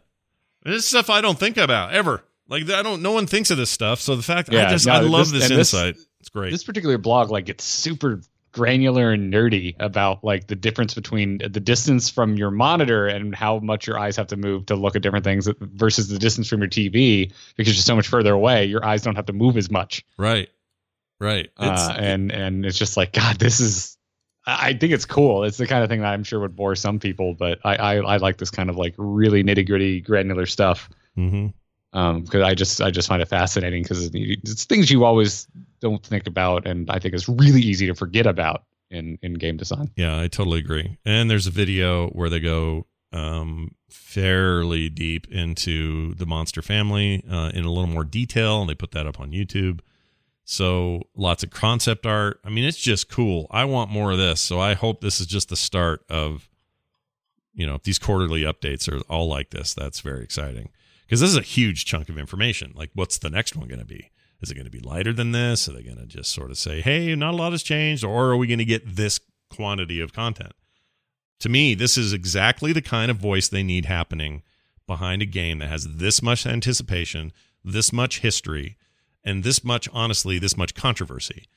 [0.64, 2.24] this is stuff I don't think about ever.
[2.50, 4.00] Like I don't, no one thinks of this stuff.
[4.00, 5.96] So the fact I just no, I love this- this, and this- insight.
[6.20, 6.52] it's great.
[6.52, 8.22] This particular blog like gets super
[8.54, 13.60] granular and nerdy about like the difference between the distance from your monitor and how
[13.60, 16.60] much your eyes have to move to look at different things versus the distance from
[16.62, 19.70] your TV because you're so much further away your eyes don't have to move as
[19.70, 20.50] much right,
[21.20, 21.50] right.
[21.58, 23.97] Uh, and and it's just like god this is
[24.48, 25.44] I think it's cool.
[25.44, 27.96] It's the kind of thing that I'm sure would bore some people, but I I,
[27.98, 31.54] I like this kind of like really nitty gritty granular stuff mhm.
[31.94, 35.48] um because I just I just find it fascinating because it's things you always
[35.82, 39.58] don't think about and I think it's really easy to forget about in in game
[39.58, 39.92] design.
[39.98, 40.98] Yeah, I totally agree.
[41.06, 47.52] And there's a video where they go um, fairly deep into the monster family uh,
[47.54, 49.80] in a little more detail, and they put that up on YouTube.
[50.50, 52.40] So lots of concept art.
[52.46, 53.48] I mean, it's just cool.
[53.52, 54.40] I want more of this.
[54.40, 56.50] So I hope this is just the start of,
[57.54, 59.74] you know, these quarterly updates are all like this.
[59.74, 60.70] That's very exciting
[61.06, 62.72] because this is a huge chunk of information.
[62.76, 64.10] Like, what's the next one going to be?
[64.40, 65.68] Is it going to be lighter than this?
[65.68, 68.06] Are they going to just sort of say, hey, not a lot has changed?
[68.06, 70.54] Or are we going to get this quantity of content?
[71.42, 74.44] To me, this is exactly the kind of voice they need happening
[74.88, 77.34] behind a game that has this much anticipation,
[77.66, 78.78] this much history,
[79.24, 81.48] and this much, honestly, this much controversy.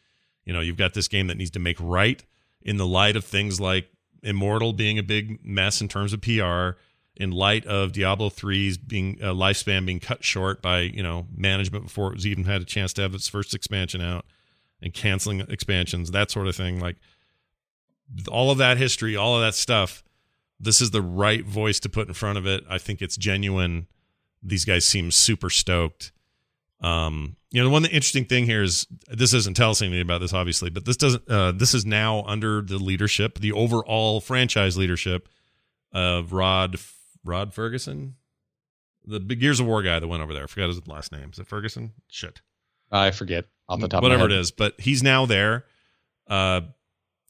[0.44, 2.24] You know, you've got this game that needs to make right
[2.62, 3.88] in the light of things like
[4.22, 6.78] Immortal being a big mess in terms of PR,
[7.16, 11.84] in light of Diablo 3's being uh, lifespan being cut short by you know management
[11.84, 14.24] before it was even had a chance to have its first expansion out,
[14.82, 16.80] and canceling expansions, that sort of thing.
[16.80, 16.96] Like
[18.28, 20.02] all of that history, all of that stuff.
[20.58, 22.64] This is the right voice to put in front of it.
[22.68, 23.86] I think it's genuine.
[24.42, 26.12] These guys seem super stoked.
[26.80, 30.00] Um, you know, the one the interesting thing here is this doesn't tell us anything
[30.00, 31.28] about this, obviously, but this doesn't.
[31.28, 35.28] Uh, this is now under the leadership, the overall franchise leadership
[35.92, 36.76] of Rod
[37.24, 38.14] Rod Ferguson,
[39.04, 40.44] the big Gears of War guy that went over there.
[40.44, 41.30] I forgot his last name.
[41.32, 41.92] Is it Ferguson?
[42.08, 42.40] Shit
[42.92, 44.40] I forget off the top whatever of my head.
[44.40, 45.64] is but he's now there
[46.28, 46.60] uh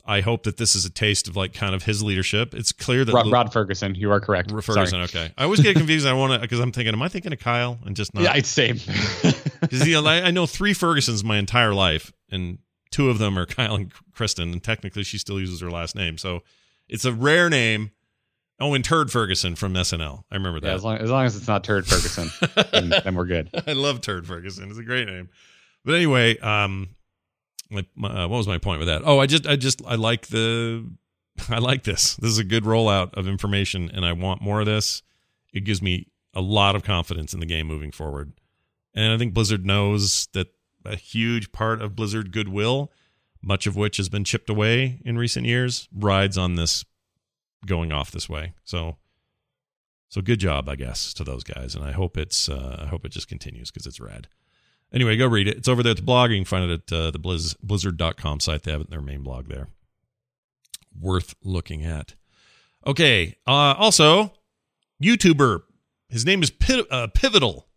[0.07, 3.05] i hope that this is a taste of like kind of his leadership it's clear
[3.05, 4.51] that Rod, Lu- Rod Ferguson, you are correct.
[4.51, 5.03] ferguson Sorry.
[5.03, 7.39] okay i always get confused i want to because i'm thinking am i thinking of
[7.41, 8.77] kyle and just not Yeah, it's same.
[9.71, 12.59] because you know, I, I know three fergusons my entire life and
[12.91, 16.19] two of them are kyle and kristen and technically she still uses her last name
[16.19, 16.43] so
[16.89, 17.91] it's a rare name
[18.61, 21.37] oh and turd ferguson from snl i remember yeah, that as long, as long as
[21.37, 22.31] it's not Turd Ferguson,
[22.73, 23.51] then, then we're good.
[23.67, 24.71] I love Turd Ferguson.
[24.71, 25.29] It's a great name.
[25.85, 26.91] But anyway, um,
[27.71, 29.03] my, my, uh, what was my point with that?
[29.05, 30.87] Oh, I just, I just, I like the,
[31.49, 32.17] I like this.
[32.17, 35.03] This is a good rollout of information, and I want more of this.
[35.53, 38.33] It gives me a lot of confidence in the game moving forward,
[38.95, 40.49] and I think Blizzard knows that
[40.85, 42.91] a huge part of Blizzard goodwill,
[43.43, 46.85] much of which has been chipped away in recent years, rides on this
[47.67, 48.55] going off this way.
[48.65, 48.97] So.
[50.09, 53.05] So good job, I guess, to those guys, and I hope it's uh, I hope
[53.05, 54.27] it just continues because it's rad.
[54.93, 55.57] Anyway, go read it.
[55.57, 56.31] It's over there at the blog.
[56.31, 58.65] You can find it at uh, the blizz, blizzard.com site.
[58.65, 59.69] They have it in their main blog there.
[60.99, 62.15] Worth looking at.
[62.85, 63.37] Okay.
[63.47, 64.33] Uh, also,
[65.03, 65.63] YouTuber.
[66.09, 67.69] His name is Pi- uh, Pivotal.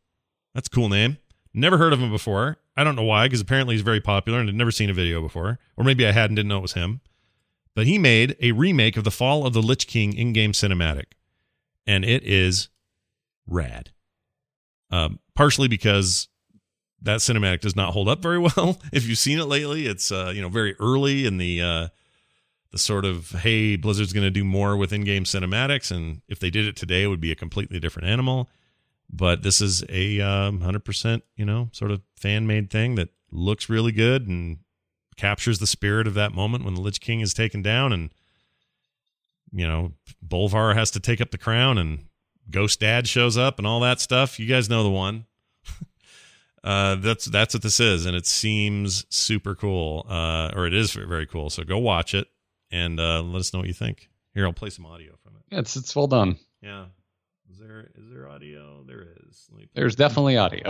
[0.54, 1.18] That's a cool name.
[1.54, 2.58] Never heard of him before.
[2.76, 5.22] I don't know why, because apparently he's very popular and I'd never seen a video
[5.22, 5.60] before.
[5.78, 7.02] Or maybe I had and didn't know it was him.
[7.76, 11.14] But he made a remake of the Fall of the Lich King in game cinematic.
[11.86, 12.70] And it is
[13.48, 13.92] rad.
[14.92, 16.28] Um, partially because
[17.02, 18.80] that cinematic does not hold up very well.
[18.92, 21.88] if you've seen it lately, it's uh, you know very early in the uh,
[22.72, 26.50] the sort of hey Blizzard's going to do more with in-game cinematics, and if they
[26.50, 28.50] did it today, it would be a completely different animal.
[29.10, 33.10] But this is a um, hundred percent you know sort of fan made thing that
[33.32, 34.60] looks really good and
[35.16, 38.10] captures the spirit of that moment when the Lich King is taken down and
[39.52, 39.94] you know
[40.26, 42.06] Bolvar has to take up the crown and
[42.50, 44.40] Ghost Dad shows up and all that stuff.
[44.40, 45.26] You guys know the one.
[46.64, 50.94] uh, that's that's what this is, and it seems super cool, uh, or it is
[50.94, 51.50] very cool.
[51.50, 52.28] So go watch it
[52.72, 54.10] and uh, let us know what you think.
[54.34, 55.44] Here, I'll play some audio from it.
[55.52, 56.38] Yeah, it's it's well done.
[56.62, 56.86] Yeah,
[57.74, 58.84] there is there audio?
[58.86, 59.50] There is.
[59.74, 60.70] There's definitely audio.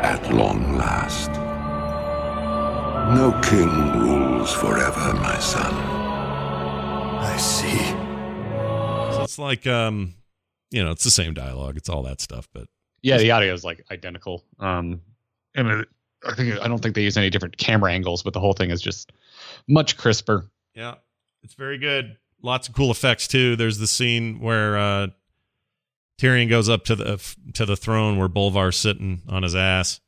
[0.00, 1.30] At long last.
[3.14, 3.68] No king
[4.00, 5.74] rules forever, my son.
[7.20, 7.76] I see.
[9.16, 10.14] So it's like um,
[10.70, 11.76] you know, it's the same dialogue.
[11.76, 12.66] It's all that stuff, but
[13.02, 14.44] yeah, the audio is like identical.
[14.58, 15.02] Um,
[15.54, 15.88] and it,
[16.26, 18.70] I think I don't think they use any different camera angles, but the whole thing
[18.70, 19.12] is just
[19.68, 20.48] much crisper.
[20.74, 20.94] Yeah,
[21.42, 22.16] it's very good.
[22.40, 23.56] Lots of cool effects too.
[23.56, 25.08] There's the scene where uh,
[26.20, 30.00] Tirion goes up to the to the throne where Bolvar's sitting on his ass,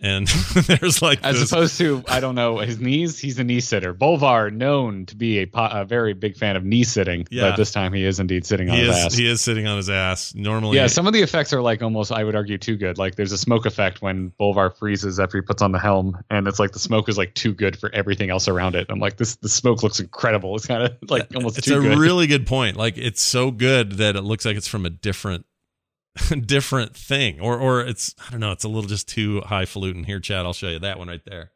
[0.00, 0.26] and
[0.66, 3.18] there's like As this, opposed to, I don't know, his knees.
[3.18, 3.94] He's a knee sitter.
[3.94, 7.50] Bolvar, known to be a, po- a very big fan of knee sitting, Yeah.
[7.50, 9.14] but this time he is indeed sitting on he his is ass.
[9.14, 10.34] he is sitting on his ass.
[10.34, 12.98] Normally, yeah, some of the effects are like almost, I would argue, too good.
[12.98, 16.48] Like there's a smoke effect when Bolvar freezes after he puts on the helm, and
[16.48, 18.86] it's like the smoke is like too good for everything else around it.
[18.90, 20.56] I'm like, this the smoke looks incredible.
[20.56, 21.98] It's kind of like almost it's a good.
[21.98, 22.76] really good point.
[22.76, 25.46] Like it's so good that it looks like it's from a different
[26.46, 28.52] different thing, or or it's I don't know.
[28.52, 30.04] It's a little just too highfalutin.
[30.04, 31.52] Here, Chad, I'll show you that one right there.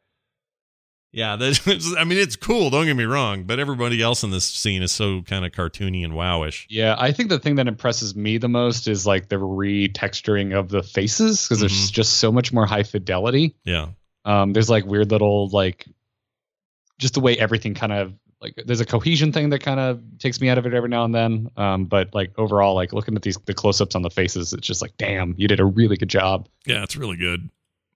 [1.13, 2.69] Yeah, that, I mean it's cool.
[2.69, 6.03] Don't get me wrong, but everybody else in this scene is so kind of cartoony
[6.03, 6.65] and wowish.
[6.69, 10.69] Yeah, I think the thing that impresses me the most is like the retexturing of
[10.69, 11.93] the faces because there's Mhm.
[11.93, 13.55] just so much more high fidelity.
[13.63, 13.89] Yeah,
[14.25, 15.85] Um, there's like weird little like
[16.99, 20.39] just the way everything kind of like there's a cohesion thing that kind of takes
[20.39, 21.49] me out of it every now and then.
[21.57, 24.67] Um, but like overall, like looking at these the close ups on the faces, it's
[24.67, 26.47] just like, damn, you did a really good job.
[26.65, 27.49] yeah, it's really good.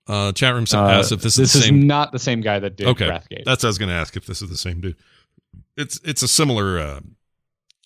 [0.08, 1.76] Uh, chat room Uh, asks if this, is the same.
[1.76, 3.46] This is not the same guy that did okay, Wrathgate.
[3.46, 4.96] that's what I was going to ask if this is the same dude.
[5.78, 7.00] It's it's a similar, uh,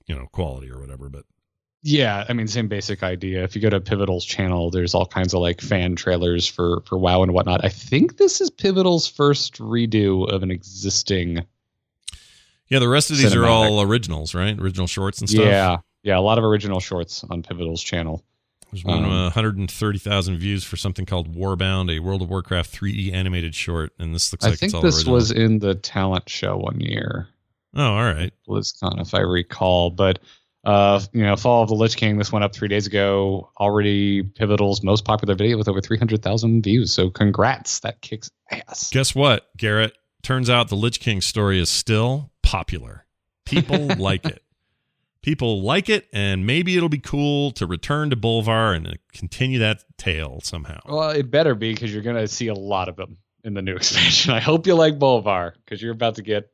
[0.07, 1.25] you know, quality or whatever, but
[1.83, 3.43] Yeah, I mean, same basic idea.
[3.43, 6.97] If you go to Pivotal's channel, there's all kinds of like fan trailers for for
[6.97, 7.65] WoW and whatnot.
[7.65, 11.45] I think this is Pivotal's first redo of an existing.
[12.69, 14.57] Yeah, the rest of these are all originals, right?
[14.59, 15.45] Original shorts and stuff.
[15.45, 18.23] Yeah, yeah, a lot of original shorts on Pivotal's channel.
[18.71, 23.13] There's one Um, uh, 130,000 views for something called Warbound, a World of Warcraft 3D
[23.13, 25.13] animated short, and this looks I like think it's all this original.
[25.15, 27.27] was in the talent show one year,
[27.77, 28.33] Oh, all right.
[28.47, 29.89] BlizzCon, if I recall.
[29.91, 30.19] But
[30.63, 32.17] uh, you know, Fall of the Lich King.
[32.17, 33.51] This went up three days ago.
[33.59, 36.91] Already Pivotal's most popular video with over three hundred thousand views.
[36.91, 38.89] So congrats, that kicks ass.
[38.91, 39.93] Guess what, Garrett?
[40.23, 43.05] Turns out the Lich King story is still popular.
[43.45, 44.41] People like it.
[45.21, 49.59] People like it, and maybe it'll be cool to return to Bolvar and uh, continue
[49.59, 50.79] that tale somehow.
[50.87, 53.61] Well, it better be because you're going to see a lot of them in the
[53.61, 54.33] new expansion.
[54.33, 56.51] I hope you like Bolvar because you're about to get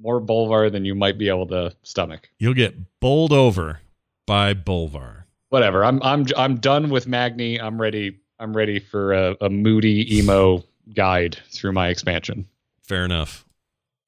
[0.00, 2.30] more Bolvar than you might be able to stomach.
[2.38, 3.80] You'll get bowled over
[4.26, 5.24] by Bolvar.
[5.50, 5.84] Whatever.
[5.84, 7.60] I'm I'm I'm done with Magni.
[7.60, 8.20] I'm ready.
[8.38, 12.46] I'm ready for a, a moody emo guide through my expansion.
[12.82, 13.44] Fair enough.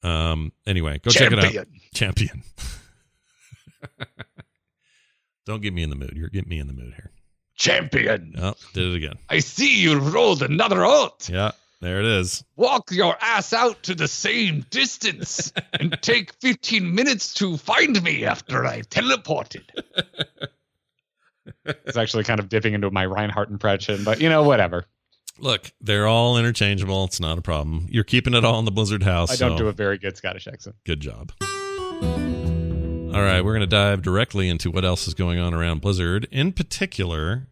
[0.05, 0.53] Um.
[0.67, 1.45] Anyway, go check it out.
[1.45, 1.67] Champion.
[1.95, 2.43] Champion.
[5.47, 6.13] Don't get me in the mood.
[6.15, 7.11] You're getting me in the mood here.
[7.57, 8.35] Champion.
[8.39, 9.19] Oh, did it again.
[9.29, 11.29] I see you rolled another alt.
[11.31, 12.45] Yeah, there it is.
[12.57, 18.25] Walk your ass out to the same distance and take 15 minutes to find me
[18.25, 19.65] after I teleported.
[21.65, 24.87] it's actually kind of dipping into my Reinhardt impression, but you know, whatever.
[25.39, 27.05] Look, they're all interchangeable.
[27.05, 27.87] It's not a problem.
[27.91, 29.33] You're keeping it all in the Blizzard house.
[29.33, 30.77] I don't so do a very good Scottish accent.
[30.85, 31.33] Good job.
[33.15, 36.27] All right, we're going to dive directly into what else is going on around Blizzard.
[36.33, 37.49] In particular,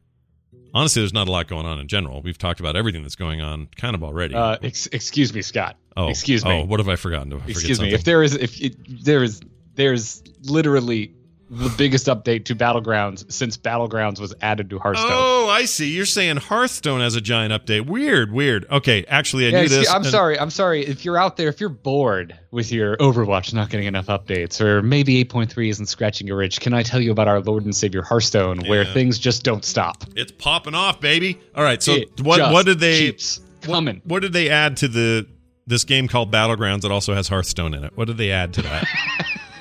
[0.74, 2.20] honestly, there's not a lot going on in general.
[2.22, 4.34] We've talked about everything that's going on kind of already.
[4.34, 5.76] Uh, ex- excuse me, Scott.
[5.96, 6.62] oh, excuse me.
[6.62, 7.32] Oh, what have I forgotten?
[7.32, 7.92] I excuse me.
[7.92, 9.40] If there is, if it, there is,
[9.74, 11.14] there's literally
[11.54, 15.10] the biggest update to Battlegrounds since Battlegrounds was added to Hearthstone.
[15.12, 15.90] Oh, I see.
[15.94, 17.84] You're saying Hearthstone has a giant update.
[17.86, 18.64] Weird, weird.
[18.70, 19.78] Okay, actually, I Yeah, knew this.
[19.80, 20.38] excuse- I'm and- sorry.
[20.40, 20.86] I'm sorry.
[20.86, 24.80] If you're out there, if you're bored with your Overwatch not getting enough updates, or
[24.80, 28.00] maybe 8.3 isn't scratching your itch, can I tell you about our Lord and Savior
[28.02, 30.04] Hearthstone, where things just don't stop?
[30.16, 31.38] It's popping off, baby.
[31.54, 31.82] All right.
[31.82, 33.14] So It what what did they
[33.60, 34.00] coming?
[34.04, 35.26] what did they add to the
[35.66, 37.92] this game called Battlegrounds that also has Hearthstone in it?
[37.94, 38.86] What did they add to that?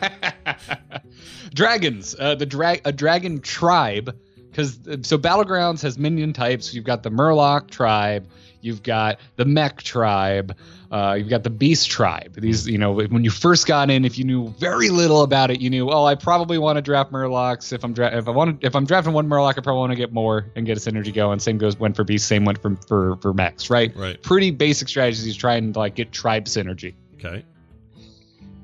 [1.53, 4.17] dragons uh, the drag a dragon tribe
[4.49, 6.73] because so battlegrounds has minion types.
[6.73, 8.27] You've got the murloc tribe
[8.61, 10.55] you've got the mech tribe
[10.91, 12.33] uh, you've got the beast tribe.
[12.33, 15.61] These you know when you first got in if you knew very little about it
[15.61, 17.71] you knew oh i probably want to draft murlocs.
[17.71, 19.95] If i'm dra- if i want if i'm drafting one murloc i probably want to
[19.95, 21.39] get more and get a synergy going.
[21.39, 23.95] Same goes went for beast same went for for, for mechs right?
[23.95, 24.21] Right.
[24.21, 26.93] pretty basic strategies trying to like get tribe synergy.
[27.15, 27.45] Okay.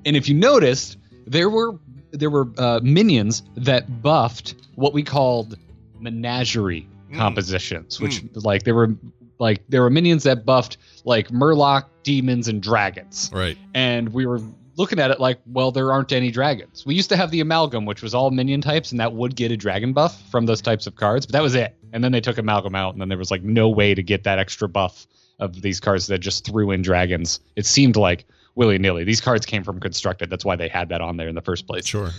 [0.05, 0.97] and if you noticed,
[1.27, 1.79] there were
[2.11, 5.57] there were uh, minions that buffed what we called
[5.99, 7.15] menagerie Mm.
[7.15, 8.93] compositions, which like there were
[9.39, 13.31] like there were minions that buffed like Murloc, demons, and dragons.
[13.33, 13.57] Right.
[13.73, 14.41] And we were
[14.75, 16.85] looking at it like, well, there aren't any dragons.
[16.85, 19.53] We used to have the amalgam, which was all minion types, and that would get
[19.53, 21.75] a dragon buff from those types of cards, but that was it.
[21.93, 24.25] And then they took amalgam out, and then there was like no way to get
[24.25, 25.07] that extra buff
[25.39, 27.39] of these cards that just threw in dragons.
[27.55, 28.25] It seemed like
[28.57, 29.05] willy nilly.
[29.05, 30.29] These cards came from constructed.
[30.29, 31.85] That's why they had that on there in the first place.
[31.85, 32.09] Sure.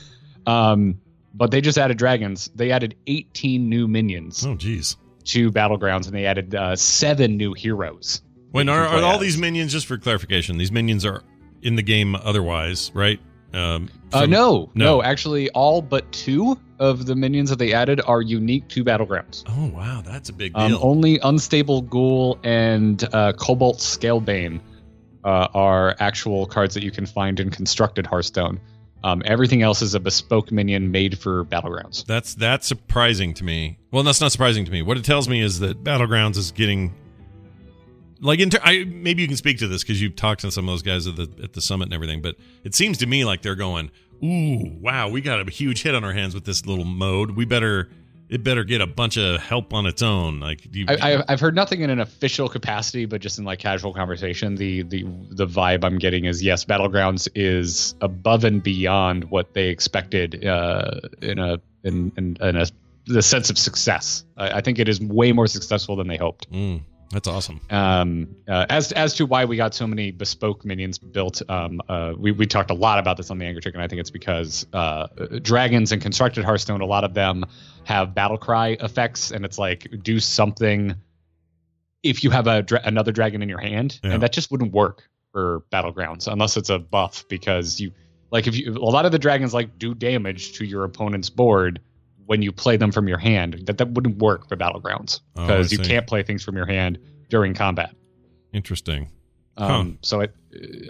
[0.46, 0.98] Um,
[1.34, 2.50] but they just added dragons.
[2.54, 4.96] They added 18 new minions Oh, geez.
[5.24, 8.22] to Battlegrounds, and they added uh, seven new heroes.
[8.52, 9.20] Wait, you are, are all as.
[9.20, 10.56] these minions just for clarification?
[10.56, 11.22] These minions are
[11.60, 13.20] in the game otherwise, right?
[13.52, 14.84] Um, Uh, no, no.
[14.84, 19.42] no, actually, all but two of the minions that they added are unique to Battlegrounds.
[19.48, 20.80] Oh wow, that's a big Um, deal.
[20.82, 24.60] only Unstable Ghoul and uh, Cobalt Scalebane
[25.24, 28.60] uh, are actual cards that you can find in constructed Hearthstone.
[29.04, 32.04] Um, everything else is a bespoke minion made for Battlegrounds.
[32.04, 33.78] That's that's surprising to me.
[33.92, 34.82] Well, that's not surprising to me.
[34.82, 36.94] What it tells me is that Battlegrounds is getting
[38.20, 40.72] like inter- I maybe you can speak to this because you've talked to some of
[40.72, 42.22] those guys at the at the summit and everything.
[42.22, 43.90] But it seems to me like they're going,
[44.22, 47.32] "Ooh, wow, we got a huge hit on our hands with this little mode.
[47.32, 47.88] We better
[48.28, 51.40] it better get a bunch of help on its own." Like, do you, I, I've
[51.40, 55.46] heard nothing in an official capacity, but just in like casual conversation, the the the
[55.46, 61.38] vibe I'm getting is yes, Battlegrounds is above and beyond what they expected uh, in
[61.38, 62.66] a in, in, in a
[63.06, 64.24] the sense of success.
[64.36, 66.50] I, I think it is way more successful than they hoped.
[66.52, 67.60] Mm, that's awesome.
[67.70, 72.12] Um, uh, as as to why we got so many bespoke minions built, um, uh,
[72.18, 74.10] we we talked a lot about this on the Angry Chicken, and I think it's
[74.10, 75.06] because uh,
[75.42, 77.44] dragons and constructed Hearthstone, a lot of them
[77.84, 80.94] have battle cry effects, and it's like do something
[82.02, 84.12] if you have a dra- another dragon in your hand, Yeah.
[84.12, 87.92] and that just wouldn't work for battlegrounds unless it's a buff because you
[88.30, 91.80] like if you a lot of the dragons like do damage to your opponent's board
[92.28, 95.72] when you play them from your hand that that wouldn't work for battlegrounds Oh, because
[95.72, 97.90] you can't play things from your hand during combat
[98.52, 99.10] Interesting.
[99.56, 100.34] um, so it,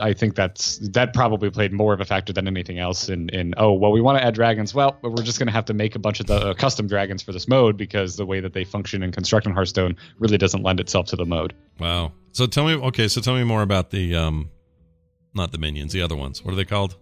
[0.00, 3.08] I think that's that probably played more of a factor than anything else.
[3.08, 4.72] In in oh well, we want to add dragons.
[4.74, 6.86] Well, but we're just going to have to make a bunch of the uh, custom
[6.86, 10.38] dragons for this mode because the way that they function and construct in Hearthstone really
[10.38, 11.54] doesn't lend itself to the mode.
[11.80, 12.12] Wow.
[12.32, 14.50] So tell me, okay, so tell me more about the um,
[15.34, 16.44] not the minions, the other ones.
[16.44, 16.96] What are they called?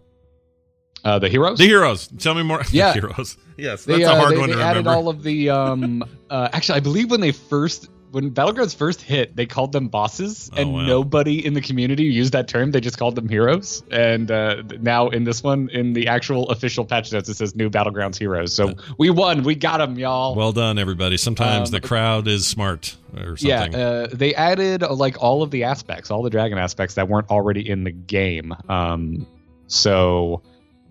[1.06, 1.58] Uh, the heroes.
[1.58, 2.08] The heroes.
[2.18, 2.62] Tell me more.
[2.72, 2.92] Yeah.
[2.92, 3.36] the heroes.
[3.58, 4.90] Yes, they, that's a uh, hard they, one they to added remember.
[4.98, 9.34] all of the um uh, actually i believe when they first when battlegrounds first hit
[9.34, 10.84] they called them bosses Oh, and wow.
[10.86, 15.08] nobody in the community used that term they just called them heroes and uh, now
[15.08, 18.74] in this one in the actual official patch notes it says new battlegrounds heroes so
[18.98, 21.16] we won we got them y'all well done, everybody.
[21.16, 23.80] Sometimes Um, the crowd is smart or yeah something.
[23.80, 27.30] uh, they added uh, like all of the aspects all the dragon aspects that weren't
[27.30, 29.26] already in the game um
[29.66, 30.42] so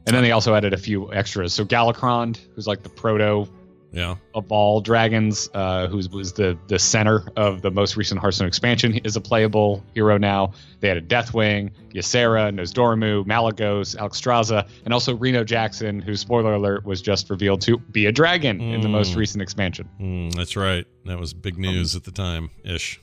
[0.06, 3.48] and then they also added a few extras so Galakrond, who's like the proto
[3.92, 4.16] yeah.
[4.34, 8.98] of all dragons, uh, who was the the center of the most recent Hearthstone expansion,
[9.06, 10.52] is a playable hero now.
[10.82, 17.02] They added Deathwing, Ysera, Nosdormu, Malygos, Alexstrasza, and also Reno Jackson, who, spoiler alert, was
[17.02, 19.18] just revealed to be a dragon in the most Mm.
[19.18, 19.88] recent expansion.
[20.02, 20.86] Mm, that's right.
[21.06, 23.00] That was big news at the time ish.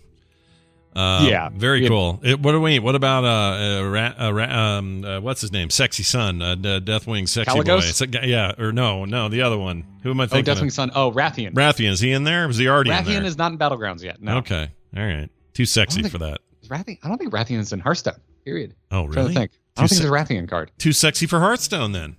[0.94, 1.48] Uh, Yeah.
[1.54, 2.20] very cool.
[2.22, 2.78] It, what do we?
[2.78, 5.70] What about uh, uh, Ra, uh, um, uh, what's his name?
[5.70, 7.62] Sexy Son, uh, D- Deathwing, Sexy Boy.
[7.64, 8.10] Kalecgos?
[8.10, 9.84] Guy- yeah, or no, no, the other one.
[10.02, 10.50] Who am I thinking?
[10.50, 10.68] Oh, thinking?
[10.68, 10.90] Deathwing's son.
[10.94, 11.54] Oh, Wrathion.
[11.54, 11.90] Wrathion.
[11.92, 12.46] Is he in there?
[12.46, 14.20] Was he already in Wrathion is not in Battlegrounds yet.
[14.20, 14.36] No.
[14.38, 14.68] Okay.
[14.96, 15.30] All right.
[15.54, 16.40] Too sexy think- for that.
[16.68, 18.74] Wrathion, I don't think Wrathion is in Hearthstone, period.
[18.90, 19.34] Oh, I'm trying really?
[19.34, 19.52] to think.
[19.76, 20.70] I don't Too think there's a Wrathion card.
[20.78, 22.16] Too sexy for Hearthstone then.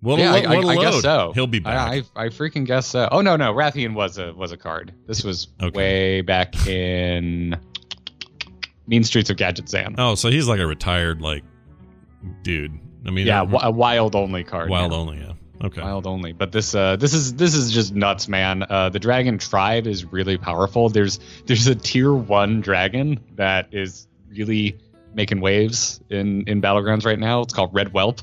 [0.00, 1.32] What yeah, a, I, lo- I, what a I guess so.
[1.34, 1.74] He'll be back.
[1.76, 3.08] I, I, I freaking guess so.
[3.10, 4.92] Oh no, no, Wrathion was a was a card.
[5.06, 5.76] This was Okay.
[5.76, 7.56] way back in
[8.86, 9.96] Mean Streets of Gadgetzan.
[9.98, 11.44] oh, so he's like a retired like
[12.42, 12.78] dude.
[13.06, 14.70] I mean, yeah, uh, a wild only card.
[14.70, 14.98] wild yeah.
[14.98, 15.18] only.
[15.18, 15.32] Yeah.
[15.66, 15.80] Okay.
[15.80, 16.32] Wild only.
[16.32, 18.64] But this uh this is this is just nuts, man.
[18.68, 20.88] Uh the dragon tribe is really powerful.
[20.88, 24.78] There's there's a tier one dragon that is really
[25.14, 27.40] making waves in in battlegrounds right now.
[27.42, 28.20] It's called Red Whelp.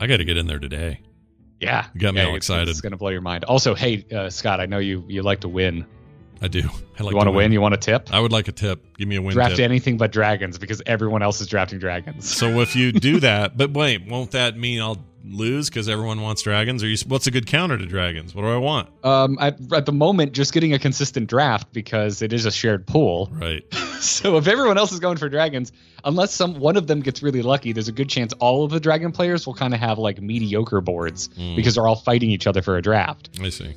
[0.00, 1.00] I got to get in there today.
[1.60, 1.86] Yeah.
[1.94, 2.68] You got me yeah, all it's- excited.
[2.68, 3.44] It's gonna blow your mind.
[3.44, 5.86] Also, hey, uh, Scott, I know you you like to win.
[6.42, 6.60] I do.
[6.98, 7.52] I like you want to win?
[7.52, 8.12] You want a tip?
[8.12, 8.96] I would like a tip.
[8.98, 9.64] Give me a win Draft tip.
[9.64, 12.28] anything but dragons because everyone else is drafting dragons.
[12.28, 16.42] So if you do that, but wait, won't that mean I'll lose because everyone wants
[16.42, 16.82] dragons?
[16.82, 18.34] Or you, what's a good counter to dragons?
[18.34, 18.90] What do I want?
[19.04, 22.86] Um, at, at the moment, just getting a consistent draft because it is a shared
[22.86, 23.30] pool.
[23.32, 23.64] Right.
[24.04, 25.72] So if everyone else is going for dragons,
[26.04, 28.78] unless some one of them gets really lucky, there's a good chance all of the
[28.78, 31.56] dragon players will kind of have like mediocre boards Mm.
[31.56, 33.30] because they're all fighting each other for a draft.
[33.40, 33.74] I see.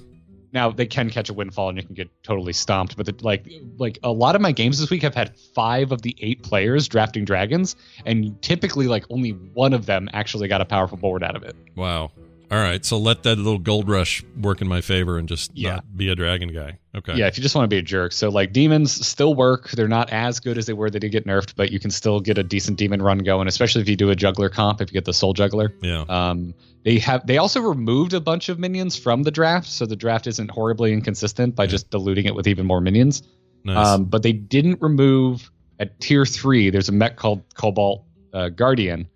[0.54, 3.46] Now they can catch a windfall and you can get totally stomped, but the, like
[3.78, 6.88] like a lot of my games this week have had five of the eight players
[6.88, 7.76] drafting dragons,
[8.06, 11.56] and typically like only one of them actually got a powerful board out of it.
[11.76, 12.12] Wow.
[12.50, 12.86] All right.
[12.86, 15.76] So let that little gold rush work in my favor and just Yeah.
[15.76, 16.80] not be a dragon guy.
[16.96, 17.16] Okay.
[17.18, 18.14] Yeah, if you just want to be a jerk.
[18.14, 19.70] So like demons still work.
[19.72, 20.90] They're not as good as they were.
[20.90, 23.82] They did get nerfed, but you can still get a decent demon run going, especially
[23.82, 24.80] if you do a juggler comp.
[24.82, 26.06] If you get the soul juggler, Yeah.
[26.08, 29.98] um, they have they also removed a bunch of minions from the draft, so the
[29.98, 33.24] draft isn't horribly inconsistent by just diluting it with even more minions.
[33.66, 33.86] Nice.
[33.88, 36.70] Um, but they didn't remove at tier three.
[36.70, 39.08] There's a mech called Cobalt uh, Guardian,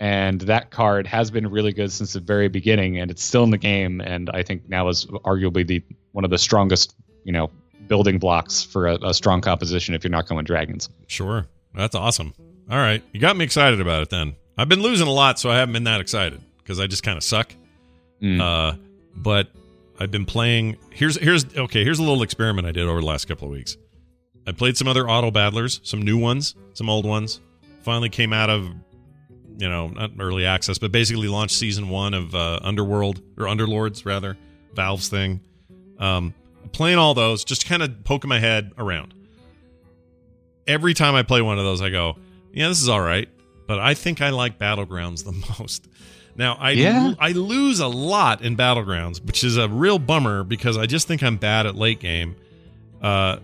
[0.00, 3.50] and that card has been really good since the very beginning, and it's still in
[3.50, 4.00] the game.
[4.00, 5.82] And I think now is arguably the
[6.12, 6.94] one of the strongest,
[7.24, 7.50] you know,
[7.86, 9.94] building blocks for a, a strong composition.
[9.94, 11.46] If you're not going dragons, Sure.
[11.74, 12.32] That's awesome.
[12.70, 13.02] All right.
[13.12, 14.34] You got me excited about it then.
[14.58, 17.16] I've been losing a lot, so I haven't been that excited because I just kind
[17.16, 17.54] of suck.
[18.20, 18.40] Mm.
[18.40, 18.76] Uh,
[19.14, 19.48] but
[19.98, 20.78] I've been playing.
[20.90, 21.84] Here's here's okay.
[21.84, 23.76] Here's a little experiment I did over the last couple of weeks.
[24.46, 27.40] I played some other auto battlers, some new ones, some old ones.
[27.82, 28.68] Finally came out of,
[29.60, 34.06] you know, not early access, but basically launched season one of uh, Underworld or Underlords
[34.06, 34.36] rather,
[34.72, 35.40] Valve's thing.
[35.98, 36.34] Um,
[36.72, 39.12] playing all those, just kind of poking my head around.
[40.66, 42.16] Every time I play one of those, I go,
[42.54, 43.28] "Yeah, this is all right,"
[43.66, 45.86] but I think I like Battlegrounds the most.
[46.36, 47.14] Now I Yeah?
[47.18, 51.22] I lose a lot in battlegrounds, which is a real bummer because I just think
[51.22, 52.34] I'm bad at late game.
[53.02, 53.38] Uh,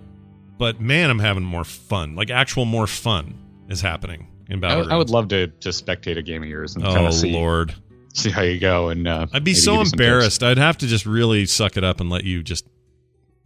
[0.56, 2.14] but man, I'm having more fun.
[2.14, 3.36] Like actual more fun
[3.68, 4.76] is happening in I, battlegrounds.
[4.78, 7.14] would- I would love to to spectate a game of yours and Oh kind of
[7.14, 7.74] see lord,
[8.14, 8.88] see how you go.
[8.88, 10.42] And uh, I'd be so embarrassed.
[10.42, 12.66] I'd have to just really suck it up and let you just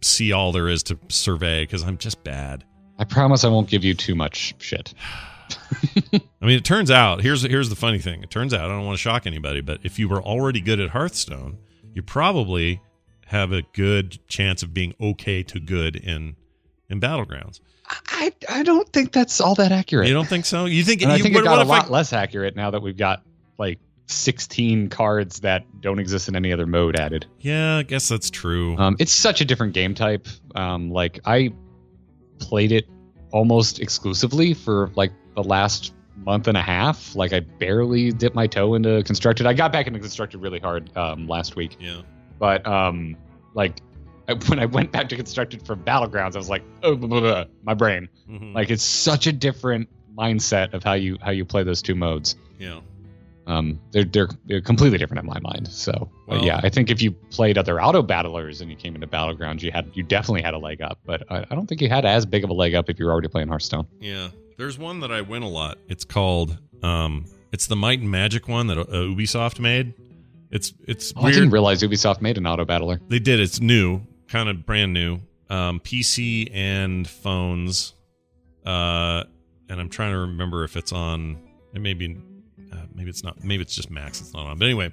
[0.01, 2.63] see all there is to survey because I'm just bad.
[2.97, 4.93] I promise I won't give you too much shit.
[6.13, 8.23] I mean, it turns out here's here's the funny thing.
[8.23, 10.79] It turns out I don't want to shock anybody, but if you were already good
[10.79, 11.57] at Hearthstone,
[11.93, 12.81] you probably
[13.25, 16.35] have a good chance of being okay to good in
[16.89, 17.59] in battlegrounds.
[18.07, 20.07] I I don't think that's all that accurate.
[20.07, 20.65] You don't think so?
[20.65, 21.01] You think?
[21.01, 23.23] and I think what, it got a lot I, less accurate now that we've got
[23.57, 27.25] like 16 cards that don't exist in any other mode added.
[27.39, 28.77] Yeah, I guess that's true.
[28.77, 30.27] Um, it's such a different game type.
[30.55, 31.53] Um, like I
[32.39, 32.87] played it
[33.31, 37.15] almost exclusively for like the last month and a half.
[37.15, 39.45] Like I barely dipped my toe into constructed.
[39.45, 42.01] I got back into constructed really hard um, last week, yeah.
[42.39, 43.15] but um,
[43.53, 43.81] like
[44.27, 47.19] I, when I went back to constructed for battlegrounds, I was like, oh, blah, blah,
[47.19, 48.07] blah, my brain.
[48.29, 48.53] Mhm.
[48.53, 52.35] Like it's such a different mindset of how you how you play those two modes.
[52.59, 52.79] yeah.
[53.47, 55.67] Um, they're they're, they're completely different in my mind.
[55.67, 58.93] So but Well- yeah, I think if you played other auto battlers and you came
[58.95, 60.99] into battlegrounds, you had you definitely had a leg up.
[61.05, 63.05] But I, I don't think you had as big of a leg up if you
[63.05, 63.87] were already playing Hearthstone.
[63.99, 64.29] Yeah.
[64.57, 65.79] There's one that I win a lot.
[65.87, 69.95] It's called um it's the Might and Magic one that uh, Ubisoft made.
[70.51, 73.01] It's it's Oh, I didn't realize Ubisoft made an auto battler.
[73.07, 73.39] They did.
[73.39, 74.01] It's new,
[74.31, 75.19] kind of brand new.
[75.49, 77.93] Um, PC and phones.
[78.65, 79.23] Uh,
[79.69, 81.37] and I'm trying to remember if it's on.
[81.73, 82.17] It may be.
[82.71, 83.43] Uh, maybe it's not.
[83.43, 84.21] Maybe it's just Max.
[84.21, 84.57] It's not on.
[84.57, 84.91] But anyway,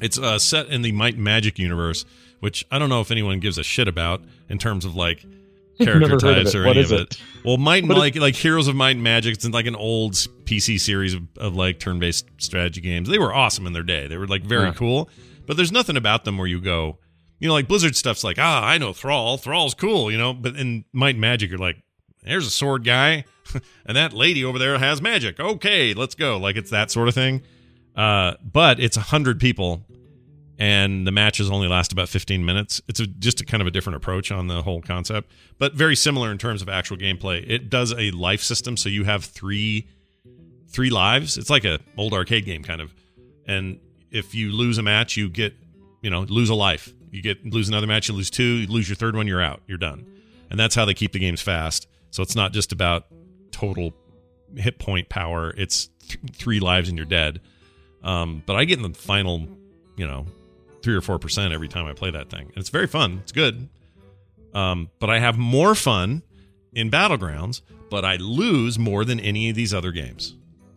[0.00, 2.04] it's uh, set in the Might Magic universe,
[2.40, 5.24] which I don't know if anyone gives a shit about in terms of like
[5.78, 7.14] character Never heard of types or What any is of it.
[7.14, 7.20] it?
[7.44, 9.34] Well, Might What is- like like Heroes of Might and Magic.
[9.34, 10.12] It's like an old
[10.44, 13.08] PC series of, of like turn-based strategy games.
[13.08, 14.06] They were awesome in their day.
[14.08, 14.74] They were like very Yeah.
[14.74, 15.08] cool.
[15.46, 16.98] But there's nothing about them where you go,
[17.38, 19.36] you know, like Blizzard stuff's like, ah, I know Thrall.
[19.36, 20.32] Thrall's cool, you know.
[20.32, 21.76] But in Might Magic, you're like,
[22.22, 23.24] there's a sword guy,
[23.86, 25.38] and that lady over there has magic.
[25.38, 26.38] Okay, let's go.
[26.38, 27.42] Like it's that sort of thing.
[27.94, 29.84] Uh, but it's a hundred people,
[30.58, 32.82] and the matches only last about 15 minutes.
[32.88, 35.94] It's a, just a kind of a different approach on the whole concept, but very
[35.94, 37.44] similar in terms of actual gameplay.
[37.48, 39.88] It does a life system, so you have three
[40.68, 41.38] three lives.
[41.38, 42.92] It's like a old arcade game kind of,
[43.46, 43.78] and
[44.10, 45.54] if you lose a match, you get
[46.02, 46.92] you know lose a life.
[47.14, 48.42] You get lose another match, you lose two.
[48.42, 49.62] You lose your third one, you're out.
[49.66, 50.06] You're done,
[50.50, 51.86] and that's how they keep the games fast.
[52.10, 53.06] So it's not just about
[53.50, 53.92] total
[54.56, 55.54] hit point power.
[55.56, 57.40] It's th- three lives and you're dead.
[58.02, 59.48] Um, but I get in the final
[59.96, 60.26] you know,
[60.82, 62.46] three or four percent every time I play that thing.
[62.46, 63.20] And it's very fun.
[63.22, 63.68] It's good.
[64.52, 66.22] Um, but I have more fun
[66.72, 70.36] in Battlegrounds, but I lose more than any of these other games.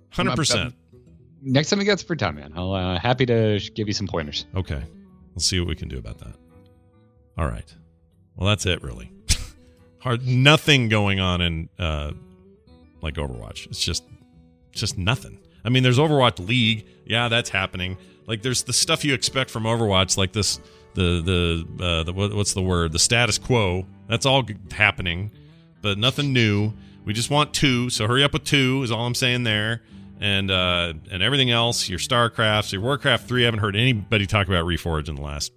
[0.09, 0.73] Hundred percent.
[1.41, 4.45] Next time we get to time, man, I'll uh, happy to give you some pointers.
[4.55, 4.83] Okay.
[5.37, 6.33] We'll see what we can do about that.
[7.37, 7.71] All right.
[8.35, 9.11] Well, that's it, really.
[9.99, 10.25] Hard.
[10.25, 12.13] Nothing going on in uh,
[13.03, 13.67] like Overwatch.
[13.67, 14.03] It's just,
[14.71, 15.37] just nothing.
[15.63, 16.87] I mean, there's Overwatch League.
[17.05, 17.99] Yeah, that's happening.
[18.25, 20.59] Like, there's the stuff you expect from Overwatch, like this,
[20.95, 22.91] the the uh, the what, what's the word?
[22.91, 23.85] The status quo.
[24.09, 25.29] That's all happening,
[25.83, 26.73] but nothing new.
[27.05, 28.81] We just want two, so hurry up with two.
[28.81, 29.83] Is all I'm saying there.
[30.19, 33.43] And uh, and everything else, your StarCrafts, your Warcraft three.
[33.43, 35.51] I haven't heard anybody talk about Reforged in the last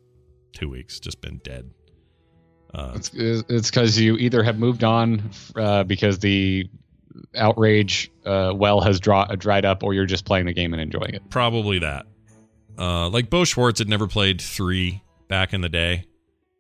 [0.53, 1.01] two weeks.
[1.01, 1.71] Just been dead.
[2.75, 6.69] Uh, It's it's because you either have moved on uh, because the
[7.35, 11.15] outrage uh, well has draw, dried up, or you're just playing the game and enjoying
[11.15, 11.23] it.
[11.31, 12.07] probably that.
[12.79, 16.05] Uh, like Bo Schwartz had never played three back in the day,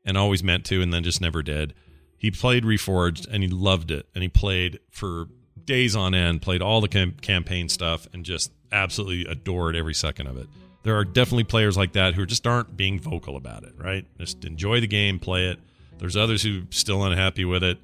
[0.05, 1.75] and always meant to, and then just never did.
[2.17, 5.27] He played Reforged and he loved it, and he played for
[5.67, 10.27] days on end, played all the cam- campaign stuff, and just absolutely adored every second
[10.27, 10.49] of it.
[10.83, 14.07] There are definitely players like that who just aren't being vocal about it, right?
[14.19, 15.59] Just enjoy the game, play it.
[15.99, 17.79] There's others who still unhappy with it.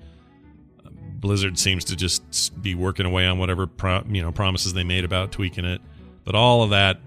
[1.20, 5.04] Blizzard seems to just be working away on whatever pro- you know promises they made
[5.04, 5.80] about tweaking it,
[6.24, 7.00] but all of that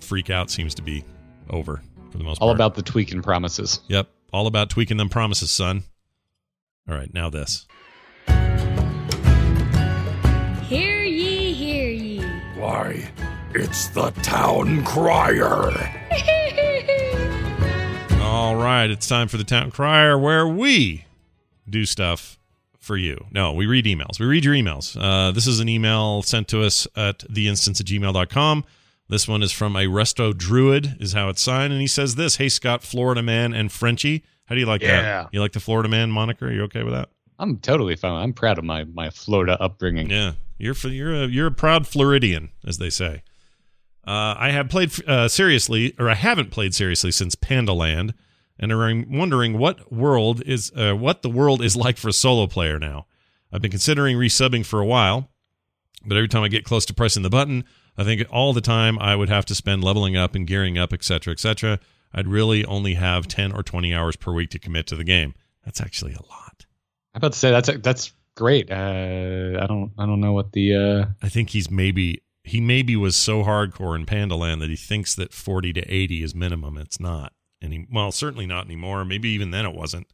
[0.00, 1.04] freak out seems to be
[1.50, 2.50] over for the most All part.
[2.60, 3.80] All about the tweaking promises.
[3.88, 5.84] Yep, all about tweaking them promises, son.
[6.88, 7.66] All right, now this.
[12.68, 13.10] Why,
[13.54, 15.44] it's the town crier.
[18.22, 21.04] All right, it's time for the town crier where we
[21.68, 22.38] do stuff
[22.80, 23.26] for you.
[23.30, 24.18] No, we read emails.
[24.18, 24.96] We read your emails.
[24.98, 28.64] Uh, this is an email sent to us at theinstance at gmail.com.
[29.10, 31.70] This one is from a Resto Druid, is how it's signed.
[31.70, 34.24] And he says this Hey, Scott, Florida man, and Frenchie.
[34.46, 35.02] How do you like Yeah.
[35.02, 35.28] that?
[35.34, 36.48] You like the Florida man moniker?
[36.48, 37.10] Are you okay with that?
[37.38, 38.22] I'm totally fine.
[38.22, 40.10] I'm proud of my my Florida upbringing.
[40.10, 43.22] Yeah, you're you're a you're a proud Floridian, as they say.
[44.06, 48.12] Uh, I have played uh, seriously, or I haven't played seriously since Pandaland,
[48.58, 52.46] and I'm wondering what world is uh, what the world is like for a solo
[52.46, 53.06] player now.
[53.50, 55.30] I've been considering resubbing for a while,
[56.04, 57.64] but every time I get close to pressing the button,
[57.96, 60.92] I think all the time I would have to spend leveling up and gearing up,
[60.92, 61.80] etc., etc.
[62.12, 65.34] I'd really only have ten or twenty hours per week to commit to the game.
[65.64, 66.63] That's actually a lot.
[67.14, 68.70] I'm about to say that's that's great.
[68.70, 72.96] Uh, I don't I don't know what the uh, I think he's maybe he maybe
[72.96, 76.76] was so hardcore in Pandaland that he thinks that 40 to 80 is minimum.
[76.76, 77.32] It's not.
[77.62, 79.02] And he, well, certainly not anymore.
[79.06, 80.06] Maybe even then it wasn't.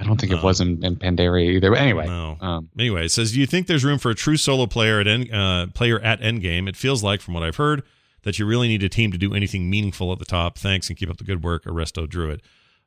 [0.00, 0.38] I don't think No.
[0.38, 1.70] it was in, in Pandaria either.
[1.70, 2.36] But anyway, No.
[2.40, 5.06] um, Anyway, it says, "Do you think there's room for a true solo player at
[5.06, 6.68] end, uh, player at endgame?
[6.68, 7.82] It feels like, from what I've heard,
[8.22, 10.56] that you really need a team to do anything meaningful at the top.
[10.58, 12.42] Thanks and keep up the good work, Arresto Druid.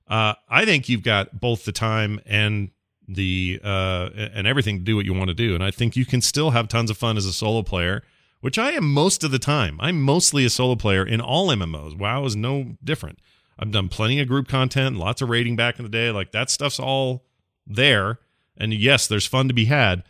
[0.07, 2.72] Uh, I think you've got both the time and
[3.14, 6.05] the uh, and everything to do what you want to do, and I think you
[6.05, 8.03] can still have tons of fun as a solo player,
[8.39, 9.78] which I am most of the time.
[9.80, 11.97] I'm mostly a solo player in all MMOs.
[11.97, 13.20] WoW is no different.
[13.59, 16.12] I've done plenty of group content, lots of raiding back in the day.
[16.12, 17.26] Like that stuff's all
[17.68, 18.20] there.
[18.57, 20.03] And yes, there's fun to be had,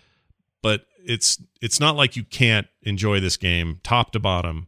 [0.62, 4.68] but it's it's not like you can't enjoy this game top to bottom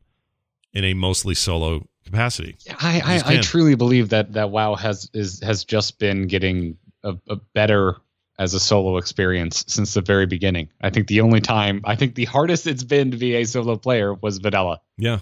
[0.73, 2.57] in a mostly solo capacity.
[2.79, 7.15] I I, I truly believe that that WoW has is has just been getting a,
[7.27, 7.97] a better
[8.39, 10.69] as a solo experience since the very beginning.
[10.81, 13.75] I think the only time I think the hardest it's been to be a solo
[13.75, 14.81] player was Vanilla.
[14.97, 15.19] Yeah.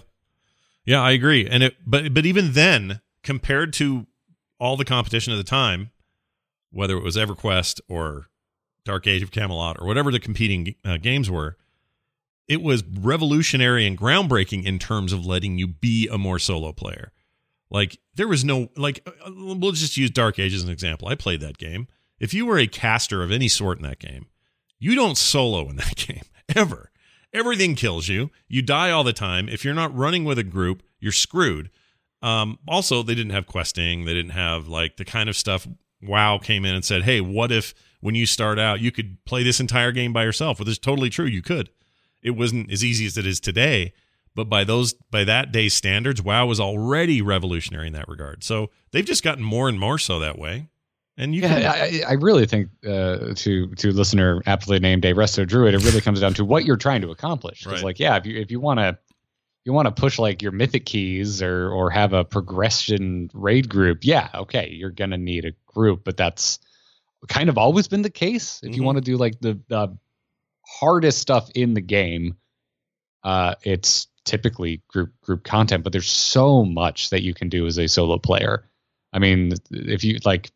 [0.84, 1.46] Yeah, I agree.
[1.46, 4.06] And it but but even then, compared to
[4.58, 5.90] all the competition at the time,
[6.70, 8.26] whether it was EverQuest or
[8.84, 11.56] Dark Age of Camelot or whatever the competing uh, games were,
[12.48, 17.12] it was revolutionary and groundbreaking in terms of letting you be a more solo player.
[17.70, 21.08] Like there was no like uh, we'll just use Dark Age as an example.
[21.08, 21.86] I played that game.
[22.22, 24.26] If you were a caster of any sort in that game,
[24.78, 26.22] you don't solo in that game
[26.54, 26.92] ever.
[27.34, 28.30] Everything kills you.
[28.46, 29.48] You die all the time.
[29.48, 31.68] If you're not running with a group, you're screwed.
[32.22, 34.04] Um, also, they didn't have questing.
[34.04, 35.66] They didn't have like the kind of stuff.
[36.00, 39.42] WoW came in and said, "Hey, what if when you start out, you could play
[39.42, 41.26] this entire game by yourself?" Which is totally true.
[41.26, 41.70] You could.
[42.22, 43.94] It wasn't as easy as it is today,
[44.36, 48.44] but by those by that day's standards, WoW was already revolutionary in that regard.
[48.44, 50.68] So they've just gotten more and more so that way.
[51.18, 55.12] And you Yeah, can, I, I really think uh, to to listener aptly named a
[55.12, 57.60] Resto Druid, it really comes down to what you're trying to accomplish.
[57.60, 57.84] Because Right.
[57.84, 58.98] like, yeah, if you if you want to
[59.64, 64.04] you want to push like your mythic keys or or have a progression raid group,
[64.04, 66.58] yeah, okay, you're gonna need a group, but that's
[67.28, 68.60] kind of always been the case.
[68.62, 68.86] If you Mhm.
[68.86, 69.96] want to do like the the
[70.66, 72.36] hardest stuff in the game,
[73.22, 77.78] uh, it's typically group group content, but there's so much that you can do as
[77.78, 78.68] a solo player.
[79.12, 80.50] I mean, if you like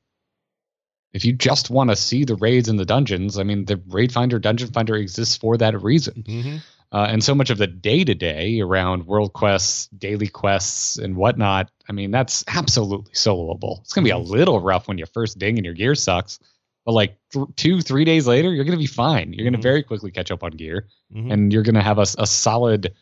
[1.16, 4.12] if you just want to see the raids and the dungeons, I mean, the Raid
[4.12, 6.22] Finder, Dungeon Finder exists for that reason.
[6.26, 6.56] Mm-hmm.
[6.92, 11.16] Uh, and so much of the day to day around world quests, daily quests, and
[11.16, 13.80] whatnot, I mean, that's absolutely soloable.
[13.80, 16.38] It's going to be a little rough when you first ding and your gear sucks.
[16.84, 19.32] But like th- two, three days later, you're going to be fine.
[19.32, 19.62] You're going to Mhm.
[19.62, 21.32] very quickly catch up on gear, Mhm.
[21.32, 22.92] and you're going to have a solid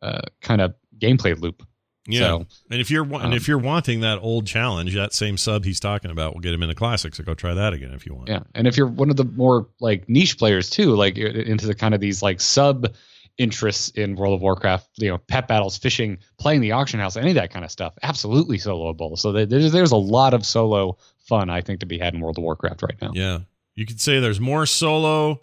[0.00, 1.66] uh, kind of gameplay loop.
[2.08, 2.20] Yeah.
[2.20, 5.36] So, and if you're wa- and um, if you're wanting that old challenge, that same
[5.36, 7.18] sub he's talking about will get him into classics.
[7.18, 8.28] So go try that again if you want.
[8.28, 11.74] Yeah, and if you're one of the more like niche players too, like into the
[11.74, 12.92] kind of these like sub
[13.36, 17.30] interests in World of Warcraft, you know, pet battles, fishing, playing the auction house, any
[17.30, 19.16] of that kind of stuff, absolutely soloable.
[19.18, 22.38] So there's there's a lot of solo fun I think to be had in World
[22.38, 23.12] of Warcraft right now.
[23.14, 23.40] Yeah.
[23.74, 25.40] You could say there's more solo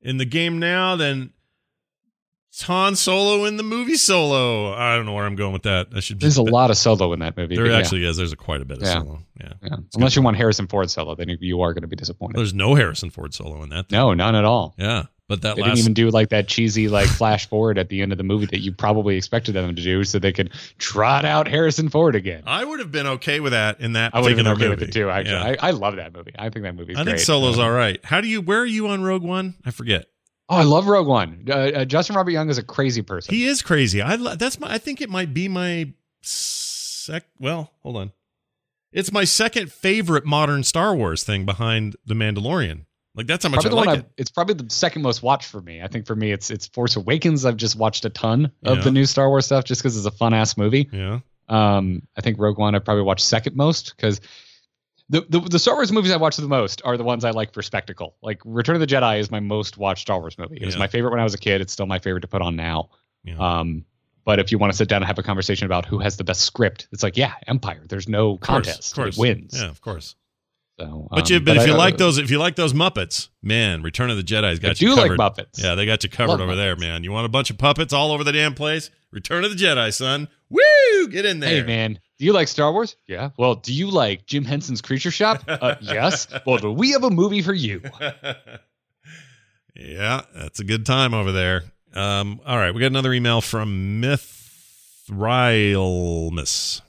[0.00, 1.32] in the game now than
[2.60, 4.72] Han Solo in the movie Solo.
[4.74, 5.88] I don't know where I'm going with that.
[5.94, 7.56] I should There's a lot of solo in that movie.
[7.56, 8.18] There but yeah, actually is.
[8.18, 8.92] There's a quite a bit of Yeah.
[9.00, 9.22] solo.
[9.40, 9.52] Yeah.
[9.62, 9.76] yeah.
[9.94, 12.36] Unless you want Harrison Ford solo, then you- are going to be disappointed.
[12.36, 13.88] There's no Harrison Ford solo in that.
[13.88, 13.96] thing.
[13.98, 14.74] no, none at all.
[14.78, 15.04] Yeah.
[15.28, 18.02] But that They last didn't even do like that cheesy like flash forward at the
[18.02, 21.24] end of the movie that you probably expected them to do, so they could trot
[21.24, 22.42] out Harrison Ford again.
[22.46, 24.80] I would have been okay with that in that I would have been okay movie.
[24.80, 25.08] with it too.
[25.08, 25.56] Actually, Yeah.
[25.62, 26.32] I, I love that movie.
[26.38, 27.12] I think that movie's I great.
[27.12, 27.98] think Solo's all right.
[28.04, 28.42] How do you?
[28.42, 29.54] Where are you on Rogue One?
[29.64, 30.04] I forget.
[30.52, 31.44] Oh, I love Rogue One.
[31.48, 33.34] Uh, uh, Justin Robert Young is a crazy person.
[33.34, 34.02] He is crazy.
[34.02, 34.70] I lo- that's my.
[34.72, 37.24] I think it might be my sec.
[37.38, 38.12] Well, hold on.
[38.92, 42.84] It's my second favorite modern Star Wars thing behind The Mandalorian.
[43.14, 44.10] Like that's how much probably I like it.
[44.16, 45.82] It's probably the second most watched for me.
[45.82, 47.44] I think for me, it's it's Force Awakens.
[47.44, 48.84] I've just watched a ton of Yeah.
[48.84, 50.88] the new Star Wars stuff just because it's a fun ass movie.
[50.92, 51.20] Yeah.
[51.48, 54.20] Um, I think Rogue One I probably watched second most because
[55.08, 57.52] the, the the Star Wars movies I watch the most are the ones I like
[57.52, 58.16] for spectacle.
[58.22, 60.58] Like Return of the Jedi is my most watched Star Wars movie.
[60.60, 61.60] It was my favorite when I was a kid.
[61.60, 62.90] It's still my favorite to put on now.
[63.24, 63.36] Yeah.
[63.38, 63.84] Um,
[64.24, 66.24] but if you want to sit down and have a conversation about who has the
[66.24, 67.84] best script, it's like yeah, Empire.
[67.88, 68.92] There's no Of course, contest.
[68.92, 69.16] Of course.
[69.16, 69.60] It wins.
[69.60, 70.14] Yeah, of course.
[70.80, 72.72] So, But um, you, but, if I- you I- like those, if you like those
[72.72, 75.00] Muppets, man, Return of the Jedi's got you covered.
[75.00, 75.34] I you do like.
[75.36, 75.62] Muppets.
[75.62, 77.04] Yeah, they got you covered Love over there, man.
[77.04, 78.90] You want a bunch of puppets all over the damn place?
[79.10, 80.28] Return of the Jedi, son.
[80.48, 81.08] Woo!
[81.10, 81.50] Get in there.
[81.50, 82.94] Hey man, do you like Star Wars?
[83.08, 83.30] Yeah.
[83.36, 85.42] Well, do you like Jim Henson's Creature Shop?
[85.48, 86.28] Uh, yes.
[86.46, 87.82] Well, do we have a movie for you?
[89.74, 91.64] yeah, that's a good time over there.
[91.92, 95.10] Um, all right, we got another email from Mithrilmus.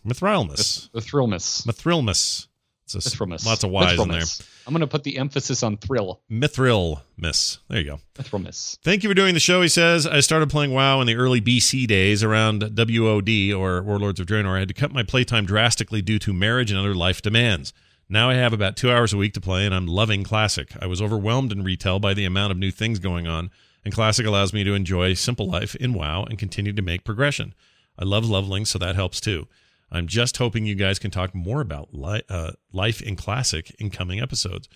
[0.05, 0.91] Mithrilmus.
[0.91, 1.65] The Thrillmas.
[1.65, 2.47] Mithrilmus.
[2.95, 3.45] It's a, s- Mithrilmus.
[3.45, 4.23] lots of Y's in there.
[4.65, 6.21] I'm going to put the emphasis on thrill.
[6.31, 7.57] Mithril miss.
[7.69, 7.99] There you go.
[8.15, 8.77] Mithrilmus.
[8.83, 9.61] Thank you for doing the show.
[9.61, 14.19] He says, I started playing WoW in the early BC days around WOD or Warlords
[14.19, 14.55] of Draenor.
[14.55, 17.73] I had to cut my playtime drastically due to marriage and other life demands.
[18.09, 20.69] Now I have about two hours a week to play, and I'm loving Classic.
[20.81, 23.49] I was overwhelmed in retail by the amount of new things going on,
[23.83, 27.53] and Classic allows me to enjoy simple life in WoW and continue to make progression.
[27.97, 29.47] I love leveling, so that helps too.
[29.93, 33.89] I'm just hoping you guys can talk more about li- uh, life in Classic in
[33.91, 34.67] coming episodes.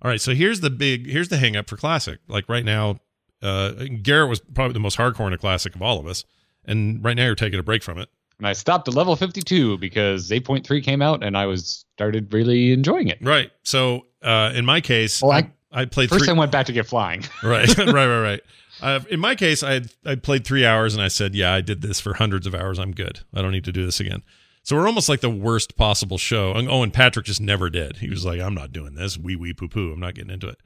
[0.00, 2.18] All right, so here's the big here's the hang up for Classic.
[2.26, 2.96] Like right now,
[3.42, 6.24] uh, Garrett was probably the most hardcore in a Classic of all of us,
[6.64, 8.08] and right now you're taking a break from it.
[8.38, 12.72] And I stopped at level 52 because 8.3 came out and I was started really
[12.72, 13.18] enjoying it.
[13.20, 13.52] Right.
[13.62, 16.34] So uh, in my case, Well, I, I played First, three.
[16.34, 17.22] I went back to get flying.
[17.44, 18.40] right, right, right, right.
[18.80, 21.82] Uh, in my case, I I played three hours, and I said, "Yeah, I did
[21.82, 22.80] this for hundreds of hours.
[22.80, 23.20] I'm good.
[23.32, 24.22] I don't need to do this again."
[24.62, 26.52] So we're almost like the worst possible show.
[26.54, 27.96] Oh, and Patrick just never did.
[27.96, 29.18] He was like, "I'm not doing this.
[29.18, 29.92] Wee wee poo poo.
[29.92, 30.58] I'm not getting into it."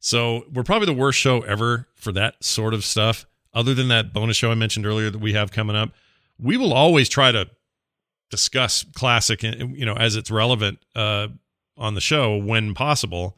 [0.00, 3.26] So we're probably the worst show ever for that sort of stuff.
[3.54, 5.90] Other than that bonus show I mentioned earlier that we have coming up,
[6.38, 7.48] we will always try to
[8.30, 11.28] discuss classic, and you know, as it's relevant uh,
[11.76, 13.36] on the show when possible.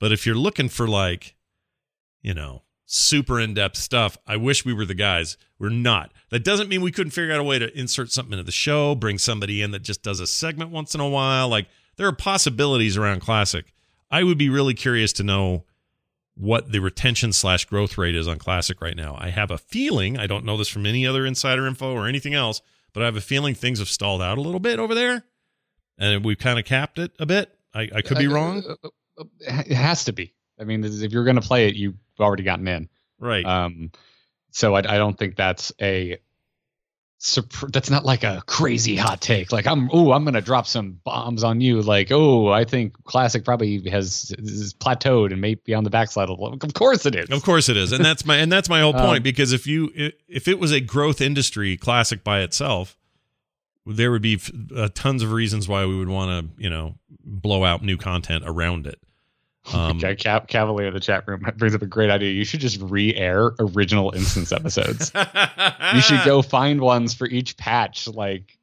[0.00, 1.36] But if you're looking for like,
[2.20, 5.36] you know, super in depth stuff, I wish we were the guys.
[5.58, 6.12] We're not.
[6.30, 8.94] That doesn't mean we couldn't figure out a way to insert something into the show,
[8.94, 11.48] bring somebody in that just does a segment once in a while.
[11.48, 13.72] Like there are possibilities around classic.
[14.10, 15.64] I would be really curious to know
[16.36, 19.16] what the retention slash growth rate is on classic right now.
[19.18, 22.34] I have a feeling, I don't know this from any other insider info or anything
[22.34, 22.60] else,
[22.92, 25.24] but I have a feeling things have stalled out a little bit over there.
[25.96, 27.56] And we've kind of capped it a bit.
[27.72, 28.64] I, I could be uh, wrong.
[28.68, 28.88] Uh, uh,
[29.20, 29.24] uh
[29.66, 30.34] It has to be.
[30.58, 32.88] I mean, if you're going to play it, you've already gotten in.
[33.18, 33.44] Right.
[33.44, 33.90] Um,
[34.50, 36.18] so I, I don't think that's a
[37.68, 39.50] that's not like a crazy hot take.
[39.50, 41.80] Like I'm, oh, I'm gonna drop some bombs on you.
[41.80, 46.28] Like, oh, I think classic probably has is plateaued and may be on the backslide.
[46.28, 47.30] Of of course it is.
[47.30, 49.18] Of course it is, and that's my and that's my whole point.
[49.18, 49.90] Um, because if you
[50.28, 52.98] if it was a growth industry, classic by itself,
[53.86, 54.38] there would be
[54.76, 58.44] uh, tons of reasons why we would want to you know blow out new content
[58.46, 59.00] around it.
[59.72, 62.32] Um, Okay, Cav- Cavalier in the chat room brings up a great idea.
[62.32, 65.10] You should just re-air original instance episodes.
[65.94, 68.58] you should go find ones for each patch, like,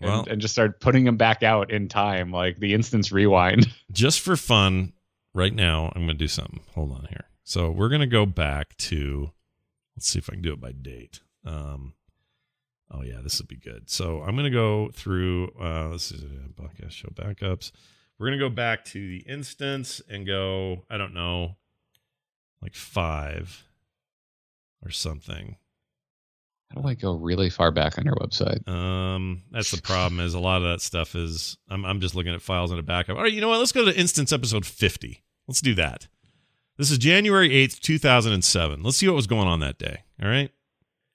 [0.00, 3.68] and, Well- and just start putting them back out in time, like the instance rewind.
[3.92, 4.92] just for fun,
[5.34, 6.60] right now, I'm going to do something.
[6.74, 7.24] Hold on here.
[7.44, 9.30] So we're going to go back to,
[9.96, 11.20] let's see if I can do it by date.
[11.44, 11.94] Um,
[12.90, 13.88] oh, yeah, this would be good.
[13.90, 17.70] So I'm going to go through, uh, this is a podcast show backups.
[18.20, 21.56] We're going to go back to the instance and go, I don't know,
[22.60, 23.64] like five
[24.84, 25.56] or something.
[26.68, 28.68] How do I go really far back on your website?
[28.68, 30.20] Um, that's the problem.
[30.20, 32.82] Is a lot of that stuff is I'm I'm just looking at files in a
[32.82, 33.16] backup.
[33.16, 33.58] All right, you know what?
[33.58, 35.24] Let's go to instance episode 50.
[35.48, 36.06] Let's do that.
[36.76, 38.82] This is January 8th, 2007.
[38.82, 40.04] Let's see what was going on that day.
[40.22, 40.50] All right,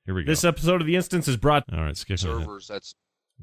[0.07, 0.31] here we go.
[0.31, 1.65] This episode of the instance is brought.
[1.71, 2.41] All right, skip ahead.
[2.41, 2.67] servers.
[2.67, 2.95] That's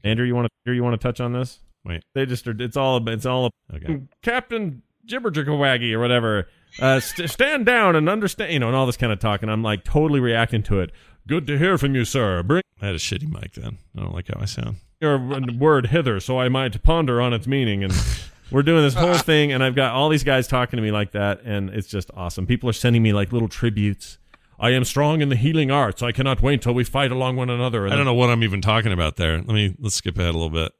[0.02, 1.60] Andrew, you want to you want to touch on this?
[1.84, 2.04] Wait.
[2.14, 2.54] They just are.
[2.58, 3.06] It's all.
[3.08, 3.50] It's all.
[3.74, 4.02] Okay.
[4.22, 6.48] Captain Jibberjickawaggy or whatever.
[6.80, 8.52] Uh, st- stand down and understand.
[8.52, 9.42] You know, and all this kind of talk.
[9.42, 10.90] And I'm like totally reacting to it.
[11.26, 12.42] Good to hear from you, sir.
[12.42, 13.78] Bring I had a shitty mic then.
[13.96, 14.76] I don't like how I sound.
[15.00, 17.84] your word hither, so I might ponder on its meaning.
[17.84, 17.92] And
[18.50, 21.12] we're doing this whole thing, and I've got all these guys talking to me like
[21.12, 22.46] that, and it's just awesome.
[22.46, 24.18] People are sending me like little tributes.
[24.58, 26.02] I am strong in the healing arts.
[26.02, 27.86] I cannot wait till we fight along one another.
[27.86, 29.36] I don't know what I'm even talking about there.
[29.38, 30.72] Let me let's skip ahead a little bit.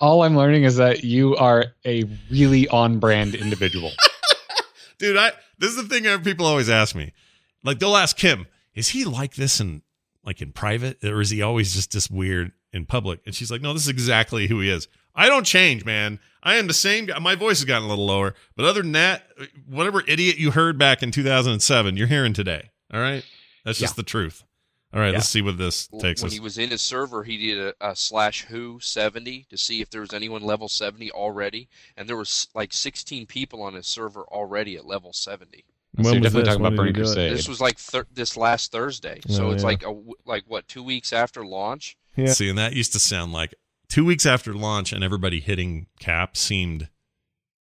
[0.00, 3.90] All I'm learning is that you are a really on-brand individual.
[4.98, 7.12] dude i this is the thing that people always ask me.
[7.62, 9.82] Like they'll ask kim is he like this in
[10.24, 13.20] like in private or is he always just this weird in public?
[13.24, 14.88] And she's like no this is exactly who he is.
[15.14, 16.18] I don't change man.
[16.42, 17.18] I am the same guy.
[17.20, 19.24] My voice has gotten a little lower but other than that
[19.66, 22.70] whatever idiot you heard back in 2007 you're hearing today.
[22.92, 23.24] All right?
[23.64, 24.42] That's just the truth
[24.94, 27.36] all right let's see what this takes when us he was in his server, he
[27.36, 31.68] did a, a slash who seventy to see if there was anyone level seventy already,
[31.96, 35.64] and there was like sixteen people on his server already at level seventy.
[36.00, 36.48] so you're was definitely this?
[36.48, 37.14] talking When about did Burning you do it?
[37.14, 37.32] Crusade.
[37.36, 39.66] This was like thir- this last Thursday, so Oh, it's yeah.
[39.68, 41.96] like a w- like what two weeks after launch.
[42.16, 42.32] Yeah.
[42.32, 43.54] see and that used to sound like
[43.88, 46.88] two weeks after launch and everybody hitting cap seemed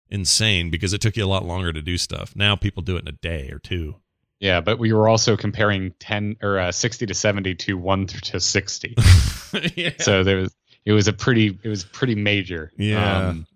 [0.08, 3.02] insane because it took you a lot longer to do stuff now people do it
[3.02, 3.94] in a day or two
[4.40, 8.40] Yeah, but we were also comparing 10 or uh, 60 to 70 to one to
[8.40, 8.94] 60.
[9.76, 9.90] yeah.
[9.98, 12.72] so there was it was a pretty it was pretty major.
[12.76, 13.28] Yeah.
[13.28, 13.46] Um,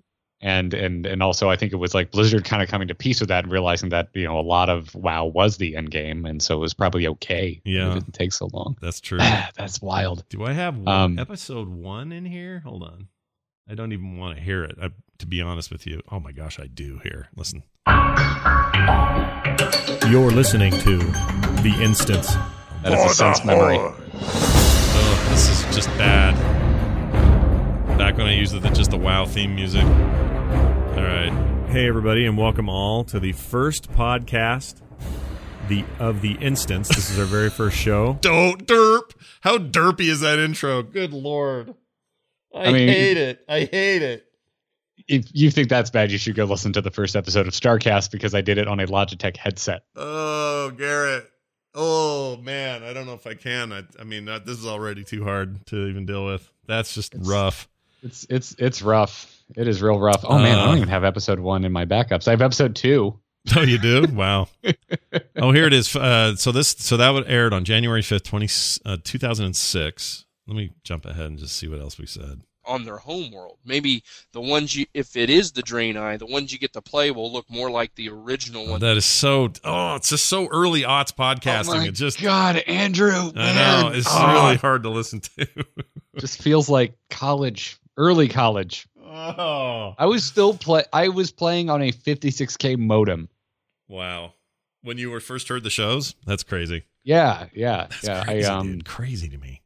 [0.42, 3.20] and and and also I think it was like Blizzard kind of coming to peace
[3.20, 6.26] with that and realizing that, you know, a lot of WoW was the end game
[6.26, 7.62] and so it was probably okay.
[7.64, 7.90] Yeah.
[7.92, 8.76] It didn't take so long.
[8.82, 9.18] That's true.
[9.56, 10.28] That's wild.
[10.28, 12.60] Do I have one, Um, episode one in here?
[12.60, 13.08] Hold on.
[13.66, 14.76] I don't even want to hear it.
[14.82, 16.02] I, to be honest with you.
[16.10, 17.28] Oh my gosh, I do here.
[17.34, 17.62] Listen.
[18.84, 20.98] You're listening to
[21.62, 22.34] the instance.
[22.82, 23.78] That is a sense memory.
[23.78, 26.34] Oh, this is just bad.
[27.96, 29.84] Back when I used the, just the WoW theme music.
[29.84, 31.32] All right.
[31.68, 34.82] Hey everybody, and welcome all to the first podcast
[35.68, 36.88] the of the instance.
[36.88, 38.18] This is our very first show.
[38.20, 39.12] Don't derp.
[39.40, 40.82] How derpy is that intro?
[40.82, 41.74] Good lord.
[42.54, 43.44] I, I mean- hate it.
[43.48, 44.23] I hate it.
[45.08, 48.10] If you think that's bad, you should go listen to the first episode of Starcast
[48.10, 49.84] because I did it on a Logitech headset.
[49.96, 51.30] Oh, Garrett.
[51.74, 53.72] Oh man, I don't know if I can.
[53.72, 56.48] I, I mean, uh, this is already too hard to even deal with.
[56.66, 57.68] That's just It's- rough.
[58.02, 59.34] It's it's it's rough.
[59.56, 60.24] It is real rough.
[60.28, 60.66] Oh man, I Uh.
[60.66, 62.28] don't even have episode one in my backups.
[62.28, 63.18] I have episode two.
[63.56, 64.06] Oh, you do?
[64.10, 64.48] Wow.
[65.36, 65.94] oh, here it is.
[65.94, 68.48] Uh, so this, so that would aired on January fifth, twenty
[68.86, 70.24] uh, two thousand and six.
[70.46, 72.40] Let me jump ahead and just see what else we said.
[72.66, 73.58] On their home world.
[73.64, 74.02] Maybe
[74.32, 77.32] the ones you, if it is the Draenei, the ones you get to play will
[77.32, 78.80] look more like the original one.
[78.80, 79.52] That is so.
[79.64, 81.74] Oh, it's just so early aughts podcasting.
[81.74, 82.20] oh my it just.
[82.22, 83.10] God, Andrew.
[83.12, 83.82] I man.
[83.84, 85.46] know it's Oh, really hard to listen to.
[86.18, 88.86] just feels like college, early college.
[89.02, 90.84] oh, I was still play.
[90.92, 93.28] I was playing on a 56k modem.
[93.88, 94.32] wow.
[94.82, 96.84] When you were first heard the shows, that's crazy.
[97.04, 98.24] Yeah, yeah, That's yeah.
[98.24, 98.84] crazy, I um, dude.
[98.84, 99.62] Crazy to me.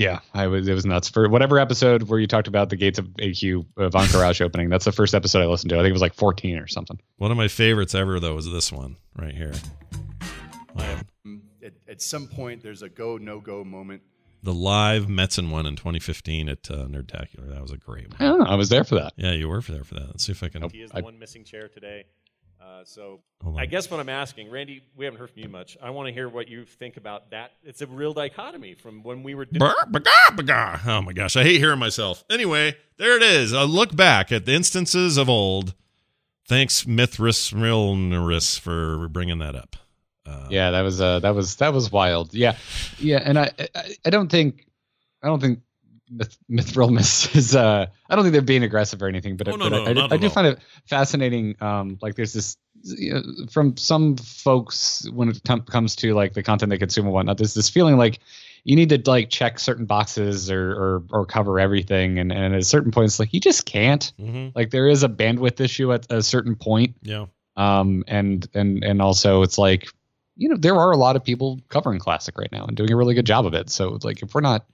[0.00, 0.66] Yeah, I was.
[0.66, 3.92] It was nuts for whatever episode where you talked about the gates of AQ of
[3.92, 4.70] Ahn'Qiraj opening.
[4.70, 5.76] That's the first episode I listened to.
[5.76, 6.98] I think it was like 14 or something.
[7.18, 9.52] One of my favorites ever, though, is this one right here.
[10.76, 11.02] I
[11.62, 14.00] At, at some point, there's a go no go moment.
[14.42, 17.50] the live Metzen one in 2015 at uh, Nerdtacular.
[17.52, 18.38] That was a great I one.
[18.38, 18.50] don't know.
[18.50, 19.12] I was there for that.
[19.16, 20.06] Yeah, you were there for that.
[20.06, 20.68] Let's see if I can.
[20.70, 22.04] He is I- the one missing chair today.
[22.60, 23.20] Uh, so
[23.56, 25.78] I guess what I'm asking, Randy, we haven't heard from you much.
[25.82, 27.52] I want to hear what you think about that.
[27.64, 29.58] It's a real dichotomy from when we were doing.
[29.58, 30.86] Brr, bagah, bagah.
[30.86, 32.22] Oh my gosh, I hate hearing myself.
[32.30, 33.52] Anyway, there it is.
[33.52, 35.74] A look back at the instances of old.
[36.46, 39.76] Thanks, Mithras Milneris, for bringing that up.
[40.26, 42.54] Uh, yeah that was uh that was that was wild yeah
[42.98, 44.66] yeah and i i, I don't think
[45.22, 45.60] i don't think
[46.10, 46.98] Myth, Mithril
[47.36, 50.02] is uh i don't think they're being aggressive or anything but, Oh, no, but no,
[50.02, 54.16] I, I, I do find it fascinating um like there's this you know, from some
[54.16, 57.36] folks when it com- comes to like the content they consume and whatnot.
[57.36, 58.20] There's this feeling like
[58.64, 62.60] you need to like check certain boxes or or, or cover everything, and, and at
[62.60, 64.10] a certain point, it's like you just can't.
[64.18, 64.48] Mm-hmm.
[64.54, 67.26] Like there is a bandwidth issue at a certain point, Yeah.
[67.56, 69.88] um, and and and also it's like
[70.36, 72.96] you know there are a lot of people covering classic right now and doing a
[72.96, 73.68] really good job of it.
[73.68, 74.64] So like if we're not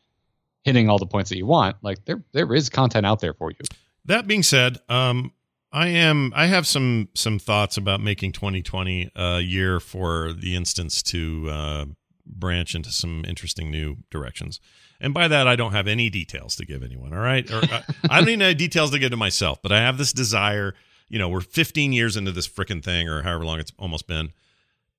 [0.67, 3.51] hitting all the points that you want, like there there is content out there for
[3.51, 3.57] you.
[4.05, 5.33] That being said, um,
[5.73, 11.03] I am I have some some thoughts about making 2020 a year for the instance
[11.05, 11.85] to uh,
[12.27, 14.61] branch into some interesting new directions.
[15.01, 17.13] And by that, I don't have any details to give anyone.
[17.15, 19.79] All right, or uh, I don't even have details to give to myself, but I
[19.79, 20.75] have this desire.
[21.09, 24.33] You know, we're 15 years into this freaking thing, or however long it's almost been,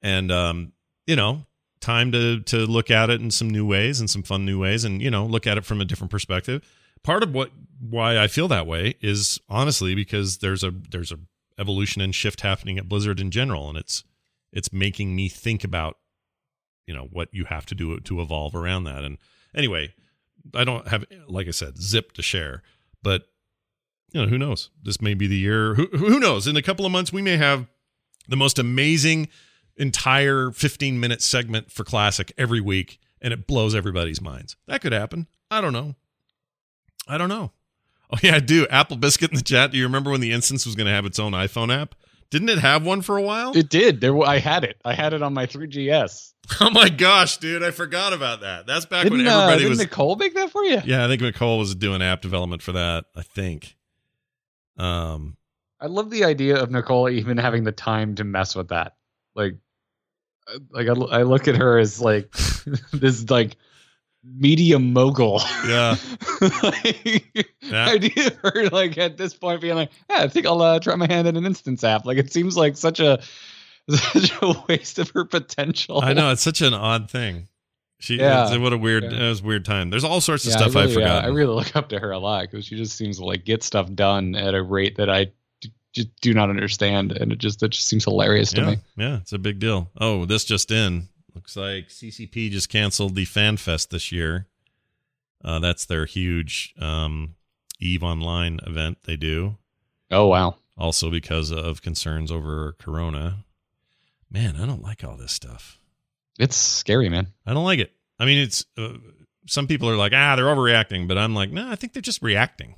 [0.02, 0.72] and um,
[1.06, 1.46] you know,
[1.80, 4.84] time to to look at it in some new ways and some fun new ways,
[4.84, 6.64] and you know, look at it from a different perspective
[7.04, 11.20] part of what why I feel that way is honestly because there's a there's a
[11.58, 14.04] evolution and shift happening at Blizzard in general, and it's
[14.52, 15.98] it's making me think about
[16.86, 19.04] you know what you have to do to evolve around that.
[19.04, 19.18] And
[19.56, 19.94] anyway,
[20.54, 22.64] I don't have like I said zip to share,
[23.02, 23.28] but
[24.12, 24.70] you know who knows?
[24.84, 25.76] This may be the year.
[25.76, 26.48] Who who knows?
[26.48, 27.68] In a couple of months, we may have
[28.28, 29.30] the most amazing
[29.78, 34.92] entire 15 minute segment for classic every week and it blows everybody's minds that could
[34.94, 35.96] happen i don't know
[37.08, 37.52] I don't know.
[38.12, 38.68] Oh yeah, I do.
[38.70, 39.72] Apple Biscuit in the chat.
[39.72, 41.96] Do you remember when the instance was going to have its own iPhone app?
[42.30, 43.56] Didn't it have one for a while?
[43.56, 44.02] It did.
[44.02, 44.76] There, I had it.
[44.84, 46.34] I had it on my 3GS.
[46.62, 47.64] oh my gosh, dude!
[47.64, 48.68] I forgot about that.
[48.68, 49.80] That's back Didn't, when uh, everybody didn't was.
[49.80, 50.82] Nicole make that for you?
[50.86, 53.06] yeah, I think Nicole was doing app development for that.
[53.16, 53.76] I think.
[54.78, 55.38] Um.
[55.80, 58.96] I love the idea of Nicole even having the time to mess with that.
[59.36, 59.58] Like, uh,
[60.72, 62.32] like I, I look at her as like
[62.94, 63.56] this like
[64.24, 65.42] media mogul.
[65.68, 65.96] Yeah.
[66.64, 67.86] like, Yeah.
[67.90, 70.96] idea of her like at this point being like, yeah, I think I'll uh, try
[70.96, 72.06] my hand at an instance app.
[72.06, 73.22] Like it seems like such a
[73.90, 76.02] such a waste of her potential.
[76.02, 77.48] I know it's such an odd thing.
[78.00, 78.18] She.
[78.18, 78.56] Yeah.
[78.58, 79.04] What a weird.
[79.04, 79.26] Yeah.
[79.26, 79.90] It was a weird time.
[79.90, 81.24] There's all sorts of Yeah, stuff I I, really, uh, forgot.
[81.24, 83.64] I really look up to her a lot because she just seems to like get
[83.64, 85.32] stuff done at a rate that I
[85.94, 88.78] just do not understand, and it just it just seems hilarious to yeah, me.
[88.98, 89.90] yeah, it's a big deal.
[90.00, 91.10] Oh, this just in.
[91.34, 94.48] Looks like CCP just canceled the Fan Fest this year.
[95.44, 97.36] Uh, that's their huge um,
[97.80, 99.58] Eve Online event they do.
[100.10, 100.56] Oh wow.
[100.78, 103.46] Also because of concerns over Corona.
[104.30, 105.80] Man, I don't like all this stuff.
[106.40, 107.28] It's scary, man.
[107.46, 107.92] I don't like it.
[108.20, 108.94] I mean, it's uh,
[109.48, 112.22] some people are like, ah, they're overreacting, but I'm like, no, I think they're just
[112.22, 112.76] reacting.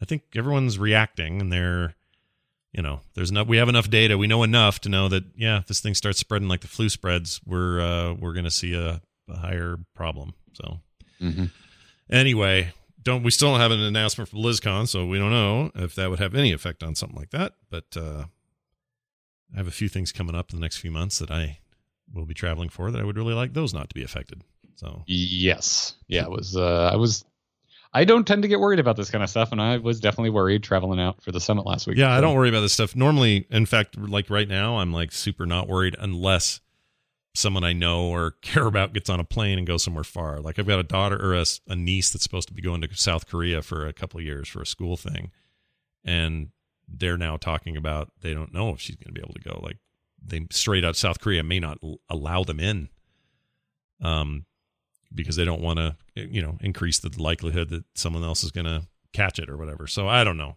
[0.00, 1.94] I think everyone's reacting, and they're,
[2.78, 3.48] you know, there's enough.
[3.48, 4.16] We have enough data.
[4.16, 6.88] We know enough to know that, yeah, if this thing starts spreading like the flu
[6.88, 10.34] spreads, we're uh, we're going to see a, a higher problem.
[10.52, 10.78] So
[11.20, 11.46] Mm-hmm.
[12.08, 12.72] anyway,
[13.02, 16.08] don't we still don't have an announcement from BlizzCon, so we don't know if that
[16.08, 17.54] would have any effect on something like that.
[17.68, 18.26] But uh,
[19.52, 21.58] I have a few things coming up in the next few months that I
[22.14, 24.42] will be traveling for that I would really like those not to be affected.
[24.76, 25.94] So Yes.
[26.06, 26.22] Yeah.
[26.26, 26.56] It was.
[26.56, 27.24] Uh, I was.
[27.92, 30.30] I don't tend to get worried about this kind of stuff, and I was definitely
[30.30, 31.96] worried traveling out for the summit last week.
[31.96, 32.94] yeah, I don't worry about this stuff.
[32.94, 36.60] Normally, in fact, like right now, I'm like super not worried unless
[37.34, 40.40] someone I know or care about gets on a plane and goes somewhere far.
[40.40, 43.26] Like I've got a daughter or a niece that's supposed to be going to South
[43.26, 45.30] Korea for a couple of years for a school thing,
[46.04, 46.50] and
[46.86, 49.60] they're now talking about they don't know if she's going to be able to go.
[49.62, 49.78] Like
[50.22, 51.78] they straight out South Korea may not
[52.10, 52.88] allow them in,
[54.02, 54.44] um,
[55.14, 58.66] because they don't want to you know increase the likelihood that someone else is going
[58.66, 59.86] to catch it or whatever.
[59.86, 60.56] So I don't know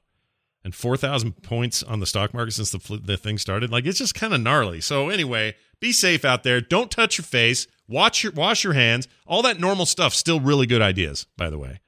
[0.64, 3.72] and 4,000 points on the stock market since the, the thing started.
[3.72, 4.82] Like, it's just kind of gnarly.
[4.82, 6.62] So, anyway, be safe out there.
[6.62, 7.68] Don't touch your face.
[7.88, 9.08] Watch your, wash your hands.
[9.26, 11.80] All that normal stuff, still really good ideas, by the way.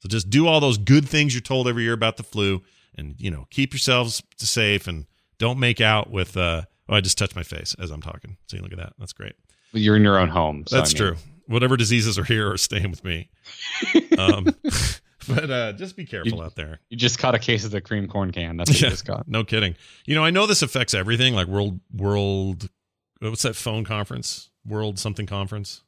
[0.00, 2.62] So, just do all those good things you're told every year about the flu
[2.94, 5.06] and, you know, keep yourselves safe and
[5.38, 8.38] don't make out with, uh, oh, I just touched my face as I'm talking.
[8.50, 8.94] See, look at that.
[8.98, 9.34] That's great.
[9.72, 10.64] You're in your own home.
[10.66, 11.22] so, That's I mean, true.
[11.46, 13.30] Whatever diseases are here are staying with me.
[14.18, 14.44] um,
[15.28, 16.80] but uh, just be careful out there.
[16.90, 18.56] You just caught a case of the cream corn can.
[18.56, 18.86] That's what Yeah.
[18.88, 19.28] you just got.
[19.28, 19.76] No kidding.
[20.06, 22.68] You know, I know this affects everything, like world world
[23.20, 24.50] what's that phone conference?
[24.66, 25.82] World something conference?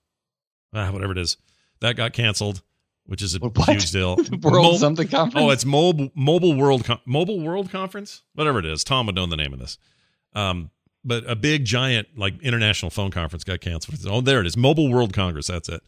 [0.74, 1.36] Ah, whatever it is.
[1.80, 2.62] That got canceled,
[3.06, 3.68] which is a What?
[3.68, 4.16] huge deal.
[4.42, 5.44] World Mo- something conference.
[5.44, 8.84] Oh, it's mobile mobile world Con- mobile world conference, whatever it is.
[8.84, 9.78] Tom would know the name of this.
[10.34, 10.70] Um,
[11.08, 13.98] but a big giant like international phone conference got canceled.
[14.06, 15.48] Oh, there it is, Mobile World Congress.
[15.48, 15.82] That's it.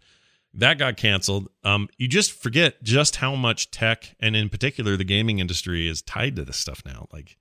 [0.55, 1.49] That got canceled.
[1.63, 6.03] Um, you just forget just how much tech and in particular the gaming industry is
[6.03, 7.07] tied to this stuff now.
[7.13, 7.37] Like,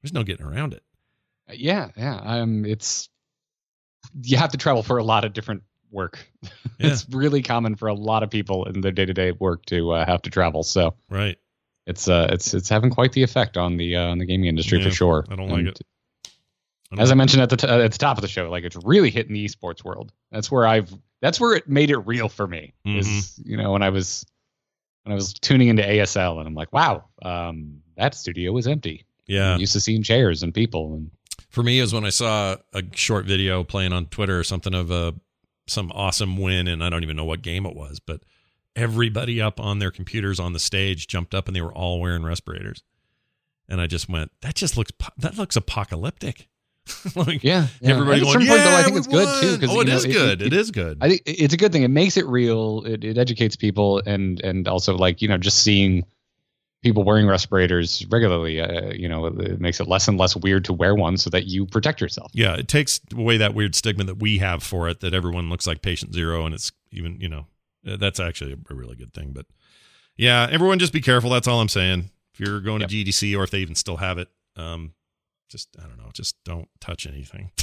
[0.00, 0.84] there's no getting around it.
[1.52, 2.20] yeah, yeah.
[2.22, 3.08] Um, it's
[4.22, 6.18] you have to travel for a lot of different work.
[6.78, 6.88] Yeah.
[6.88, 9.92] it's really common for a lot of people in their day to day work to
[9.92, 10.62] uh, have to travel.
[10.62, 11.38] So Right.
[11.86, 14.78] it's uh, it's it's having quite the effect on the uh, on the gaming industry
[14.78, 15.24] Yeah, for sure.
[15.30, 15.80] I don't like And it.
[16.98, 19.10] As I mentioned at the t- at the top of the show, like it's really
[19.10, 20.12] hitting the esports world.
[20.30, 22.74] That's where I've that's where it made it real for me.
[22.98, 24.24] Is you know when I was
[25.02, 29.04] when I was tuning into ASL and I'm like, wow, um, that studio was empty.
[29.26, 29.54] Yeah.
[29.54, 31.10] I'm used to seeing chairs and people and
[31.48, 34.90] For me, is when I saw a short video playing on Twitter or something of
[34.90, 35.14] a
[35.66, 38.22] some awesome win, and I don't even know what game it was, but
[38.76, 42.22] everybody up on their computers on the stage jumped up, and they were all wearing
[42.22, 42.84] respirators,
[43.68, 46.48] and I just went, "That just looks that looks apocalyptic."
[47.16, 47.90] like, yeah, yeah.
[47.90, 49.50] everybody going, "Yeah, point, though, I think it's good too.
[49.50, 50.42] won." 'cause, Oh, it know, is good.
[50.42, 50.98] it is good.
[51.00, 51.82] I think it's a good thing.
[51.82, 52.84] It makes it real.
[52.86, 56.04] It, it educates people, and and also like you know just seeing
[56.82, 60.72] people wearing respirators regularly, uh, you know, it makes it less and less weird to
[60.72, 62.30] wear one, so that you protect yourself.
[62.34, 65.66] yeah, it takes away that weird stigma that we have for it that everyone looks
[65.66, 67.46] like patient zero, and it's even you know
[67.88, 69.32] uh, that's actually a really good thing.
[69.32, 69.46] But
[70.16, 71.30] yeah, everyone just be careful.
[71.30, 72.10] That's all I'm saying.
[72.34, 72.90] If you're going Yep.
[72.90, 74.92] to GDC or if they even still have it, um,
[75.48, 77.50] just I don't know, just don't touch anything.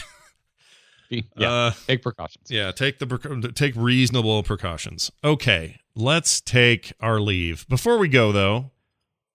[1.37, 2.49] Yeah, Uh, take precautions.
[2.49, 5.11] yeah, take the take reasonable precautions.
[5.23, 7.67] Okay, let's take our leave.
[7.67, 8.71] Before we go though,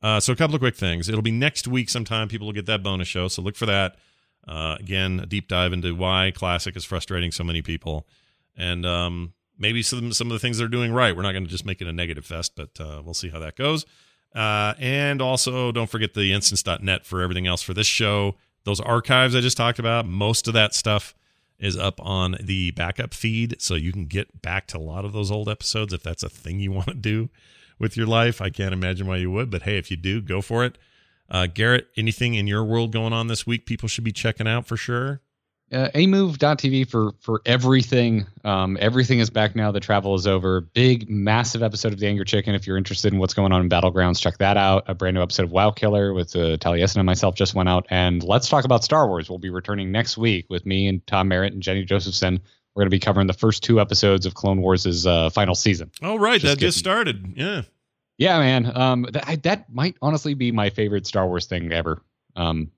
[0.03, 1.09] uh, so a couple of quick things.
[1.09, 2.27] It'll be next week sometime.
[2.27, 3.95] People will get that bonus show, so look for that.
[4.49, 8.09] Uh, again, a deep dive into why Classic is frustrating so many people,
[8.57, 11.15] and um, maybe some some of the things they're doing right.
[11.15, 13.39] We're not going to just make it a negative fest, but uh, we'll see how
[13.39, 13.87] that goes.
[14.35, 18.37] Uh, and also, don't forget the instance.net for everything else for this show.
[18.65, 21.15] Those archives I just talked about, most of that stuff
[21.59, 23.61] is up on the backup feed.
[23.61, 26.29] So you can get back to a lot of those old episodes if that's a
[26.29, 27.31] thing you want to do
[27.79, 28.41] with your life.
[28.41, 30.79] I can't imagine why you would, but hey, if you do, go for it.
[31.31, 34.67] Uh, Garrett, anything in your world going on this week people should be checking out
[34.67, 35.21] for sure?
[35.71, 38.27] Uh, amove.tv for for everything.
[38.43, 40.63] Um, everything is back now the travel is over.
[40.63, 42.55] Big massive episode of the Angry Chicken.
[42.55, 44.85] If you're interested in what's going on in battlegrounds check that out.
[44.87, 47.87] A brand new episode of wow killer with uh, taliesin and myself just went out.
[47.91, 49.29] And let's talk about star wars.
[49.29, 52.41] We'll be returning next week with me and tom merritt and jenny josephson.
[52.75, 55.91] We're going to be covering the first two episodes of clone wars' uh, final season.
[56.01, 56.41] Oh, right.
[56.41, 57.35] Just that just started.
[57.37, 57.63] Yeah.
[58.17, 58.73] yeah man.
[58.75, 62.01] Um, that, I, that might honestly be my favorite star wars thing ever.
[62.37, 62.71] Um,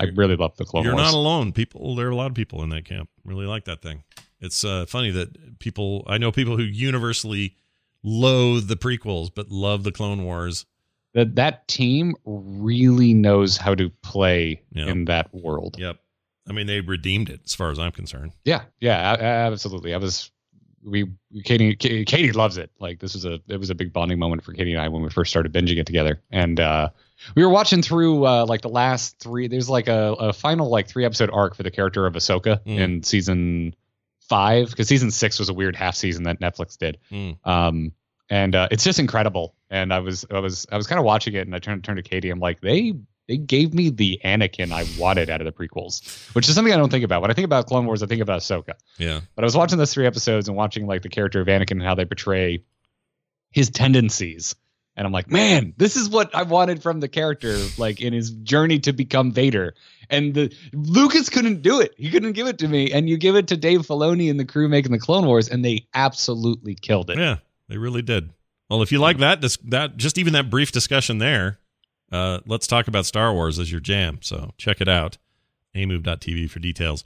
[0.00, 0.86] i really love the clone Wars.
[0.86, 1.52] You're wars not alone.
[1.52, 4.02] People, there are a lot of people in that camp really like that thing.
[4.40, 7.54] It's uh, funny that people, I know people who universally
[8.02, 10.66] loathe the prequels but love the Clone Wars.
[11.14, 14.86] that that team really knows how to play Yeah.
[14.86, 15.76] in that world.
[15.78, 15.98] Yep.
[16.48, 18.32] I mean, they redeemed it as far as I'm concerned.
[18.44, 19.92] Yeah, yeah, absolutely.
[19.94, 20.30] I was
[20.82, 21.06] we
[21.44, 22.70] Katie Katie loves it.
[22.80, 25.02] Like this was a it was a big bonding moment for Katie and I when
[25.02, 26.22] we first started binging it together.
[26.30, 26.88] And uh
[27.36, 30.88] we were watching through uh like the last three there's like a, a final like
[30.88, 32.78] three episode arc for the character of Ahsoka Mm.
[32.78, 33.74] in season
[34.28, 36.98] five because season six was a weird half season that Netflix did.
[37.10, 37.36] Mm.
[37.46, 37.92] Um
[38.32, 39.56] and uh, it's just incredible.
[39.70, 41.96] And I was I was I was kind of watching it and I turned turned
[41.96, 42.30] to Katie.
[42.30, 42.94] I'm like they
[43.26, 46.76] they gave me the Anakin I wanted out of the prequels, which is something I
[46.76, 47.22] don't think about.
[47.22, 48.74] When I think about Clone Wars, I think about Ahsoka.
[48.98, 49.20] Yeah.
[49.34, 51.82] But I was watching those three episodes and watching like the character of Anakin and
[51.82, 52.64] how they portray
[53.50, 54.54] his tendencies.
[55.00, 58.32] And I'm like, man, this is what I wanted from the character, like in his
[58.32, 59.72] journey to become Vader.
[60.10, 61.94] And the Lucas couldn't do it.
[61.96, 62.92] He couldn't give it to me.
[62.92, 65.64] And you give it to Dave Filoni and the crew making the Clone Wars, and
[65.64, 67.16] they absolutely killed it.
[67.16, 67.36] Yeah,
[67.66, 68.34] they really did.
[68.68, 71.60] Well, if you like that, that just even that brief discussion there,
[72.12, 74.18] uh, let's talk about Star Wars as your jam.
[74.20, 75.16] So check it out,
[75.74, 77.04] amove.tv for details.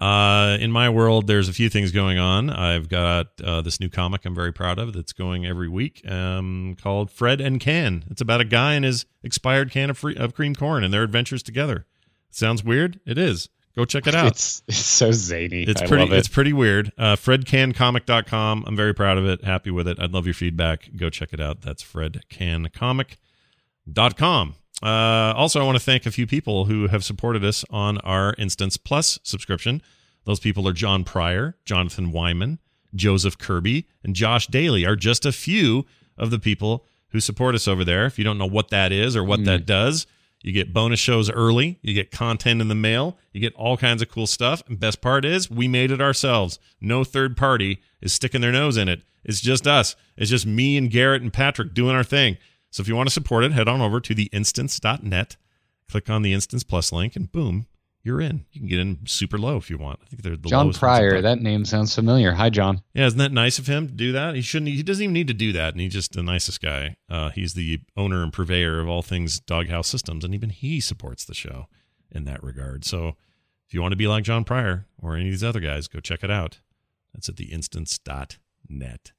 [0.00, 2.48] Uh, in my world, there's a few things going on.
[2.48, 6.74] I've got uh, this new comic I'm very proud of that's going every week um,
[6.82, 8.04] called Fred and Can.
[8.10, 11.02] It's about a guy and his expired can of, free, of cream corn and their
[11.02, 11.84] adventures together.
[12.30, 12.98] Sounds weird?
[13.04, 13.50] It is.
[13.76, 14.28] Go check it out.
[14.28, 15.64] It's, it's so zany.
[15.64, 16.04] It's I pretty.
[16.04, 16.16] love it.
[16.18, 16.92] It's pretty weird.
[16.96, 18.64] Uh, FredCanComic.com.
[18.66, 19.44] I'm very proud of it.
[19.44, 20.00] Happy with it.
[20.00, 20.88] I'd love your feedback.
[20.96, 21.60] Go check it out.
[21.60, 24.54] That's FredCanComic.com.
[24.82, 28.34] Uh, also, I want to thank a few people who have supported us on our
[28.38, 29.82] Instance Plus subscription.
[30.24, 32.58] Those people are John Pryor, Jonathan Wyman,
[32.94, 37.68] Joseph Kirby, and Josh Daly are just a few of the people who support us
[37.68, 38.06] over there.
[38.06, 40.06] If you don't know what that is or what that does,
[40.42, 44.00] you get bonus shows early, you get content in the mail, you get all kinds
[44.00, 44.62] of cool stuff.
[44.66, 46.58] And best part is, we made it ourselves.
[46.80, 49.02] No third party is sticking their nose in it.
[49.24, 49.96] It's just us.
[50.16, 52.38] It's just me and Garrett and Patrick doing our thing.
[52.70, 55.36] So if you want to support it, head on over to theinstance.net,
[55.88, 57.66] click on the Instance Plus link, and boom,
[58.02, 58.46] you're in.
[58.52, 60.00] You can get in super low if you want.
[60.02, 61.20] I think they're the John Pryor.
[61.20, 62.32] That name sounds familiar.
[62.32, 62.82] Hi, John.
[62.94, 64.34] Yeah, isn't that nice of him to do that?
[64.34, 64.70] He shouldn't.
[64.70, 66.96] He doesn't even need to do that, and he's just the nicest guy.
[67.10, 71.24] Uh, he's the owner and purveyor of all things Doghouse Systems, and even he supports
[71.24, 71.66] the show
[72.10, 72.84] in that regard.
[72.84, 73.16] So,
[73.66, 76.00] if you want to be like John Pryor or any of these other guys, go
[76.00, 76.60] check it out.
[77.12, 79.12] That's at theinstance.net.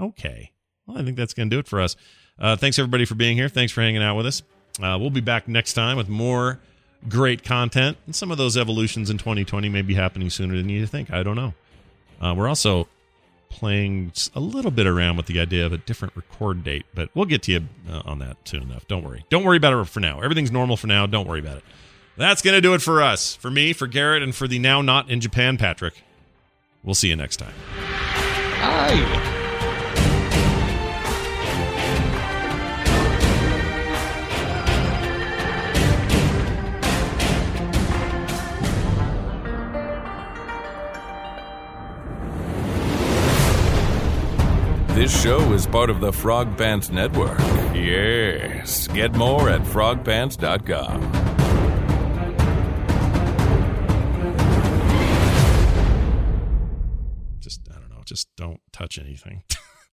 [0.00, 0.52] Okay,
[0.86, 1.96] well, I think that's going to do it for us.
[2.40, 3.48] Uh, thanks everybody for being here.
[3.48, 4.42] Thanks for hanging out with us.
[4.80, 6.60] Uh, we'll be back next time with more
[7.08, 7.96] great content.
[8.06, 11.10] And some of those evolutions in 2020 may be happening sooner than you think.
[11.12, 11.54] I don't know.
[12.20, 12.88] Uh, we're also
[13.50, 17.24] playing a little bit around with the idea of a different record date, but we'll
[17.24, 18.86] get to you uh, on that soon enough.
[18.88, 19.24] Don't worry.
[19.30, 20.20] Don't worry about it for now.
[20.20, 21.06] Everything's normal for now.
[21.06, 21.64] Don't worry about it.
[22.16, 24.82] That's going to do it for us, for me, for Garrett, and for the now
[24.82, 26.02] not in Japan Patrick.
[26.82, 27.54] We'll see you next time.
[28.60, 29.37] Hi.
[44.98, 47.38] This show is part of the Frog Pants Network.
[47.72, 48.88] Yes.
[48.88, 51.02] Get more at frogpants.com.
[57.38, 59.44] Just, I don't know, just don't touch anything.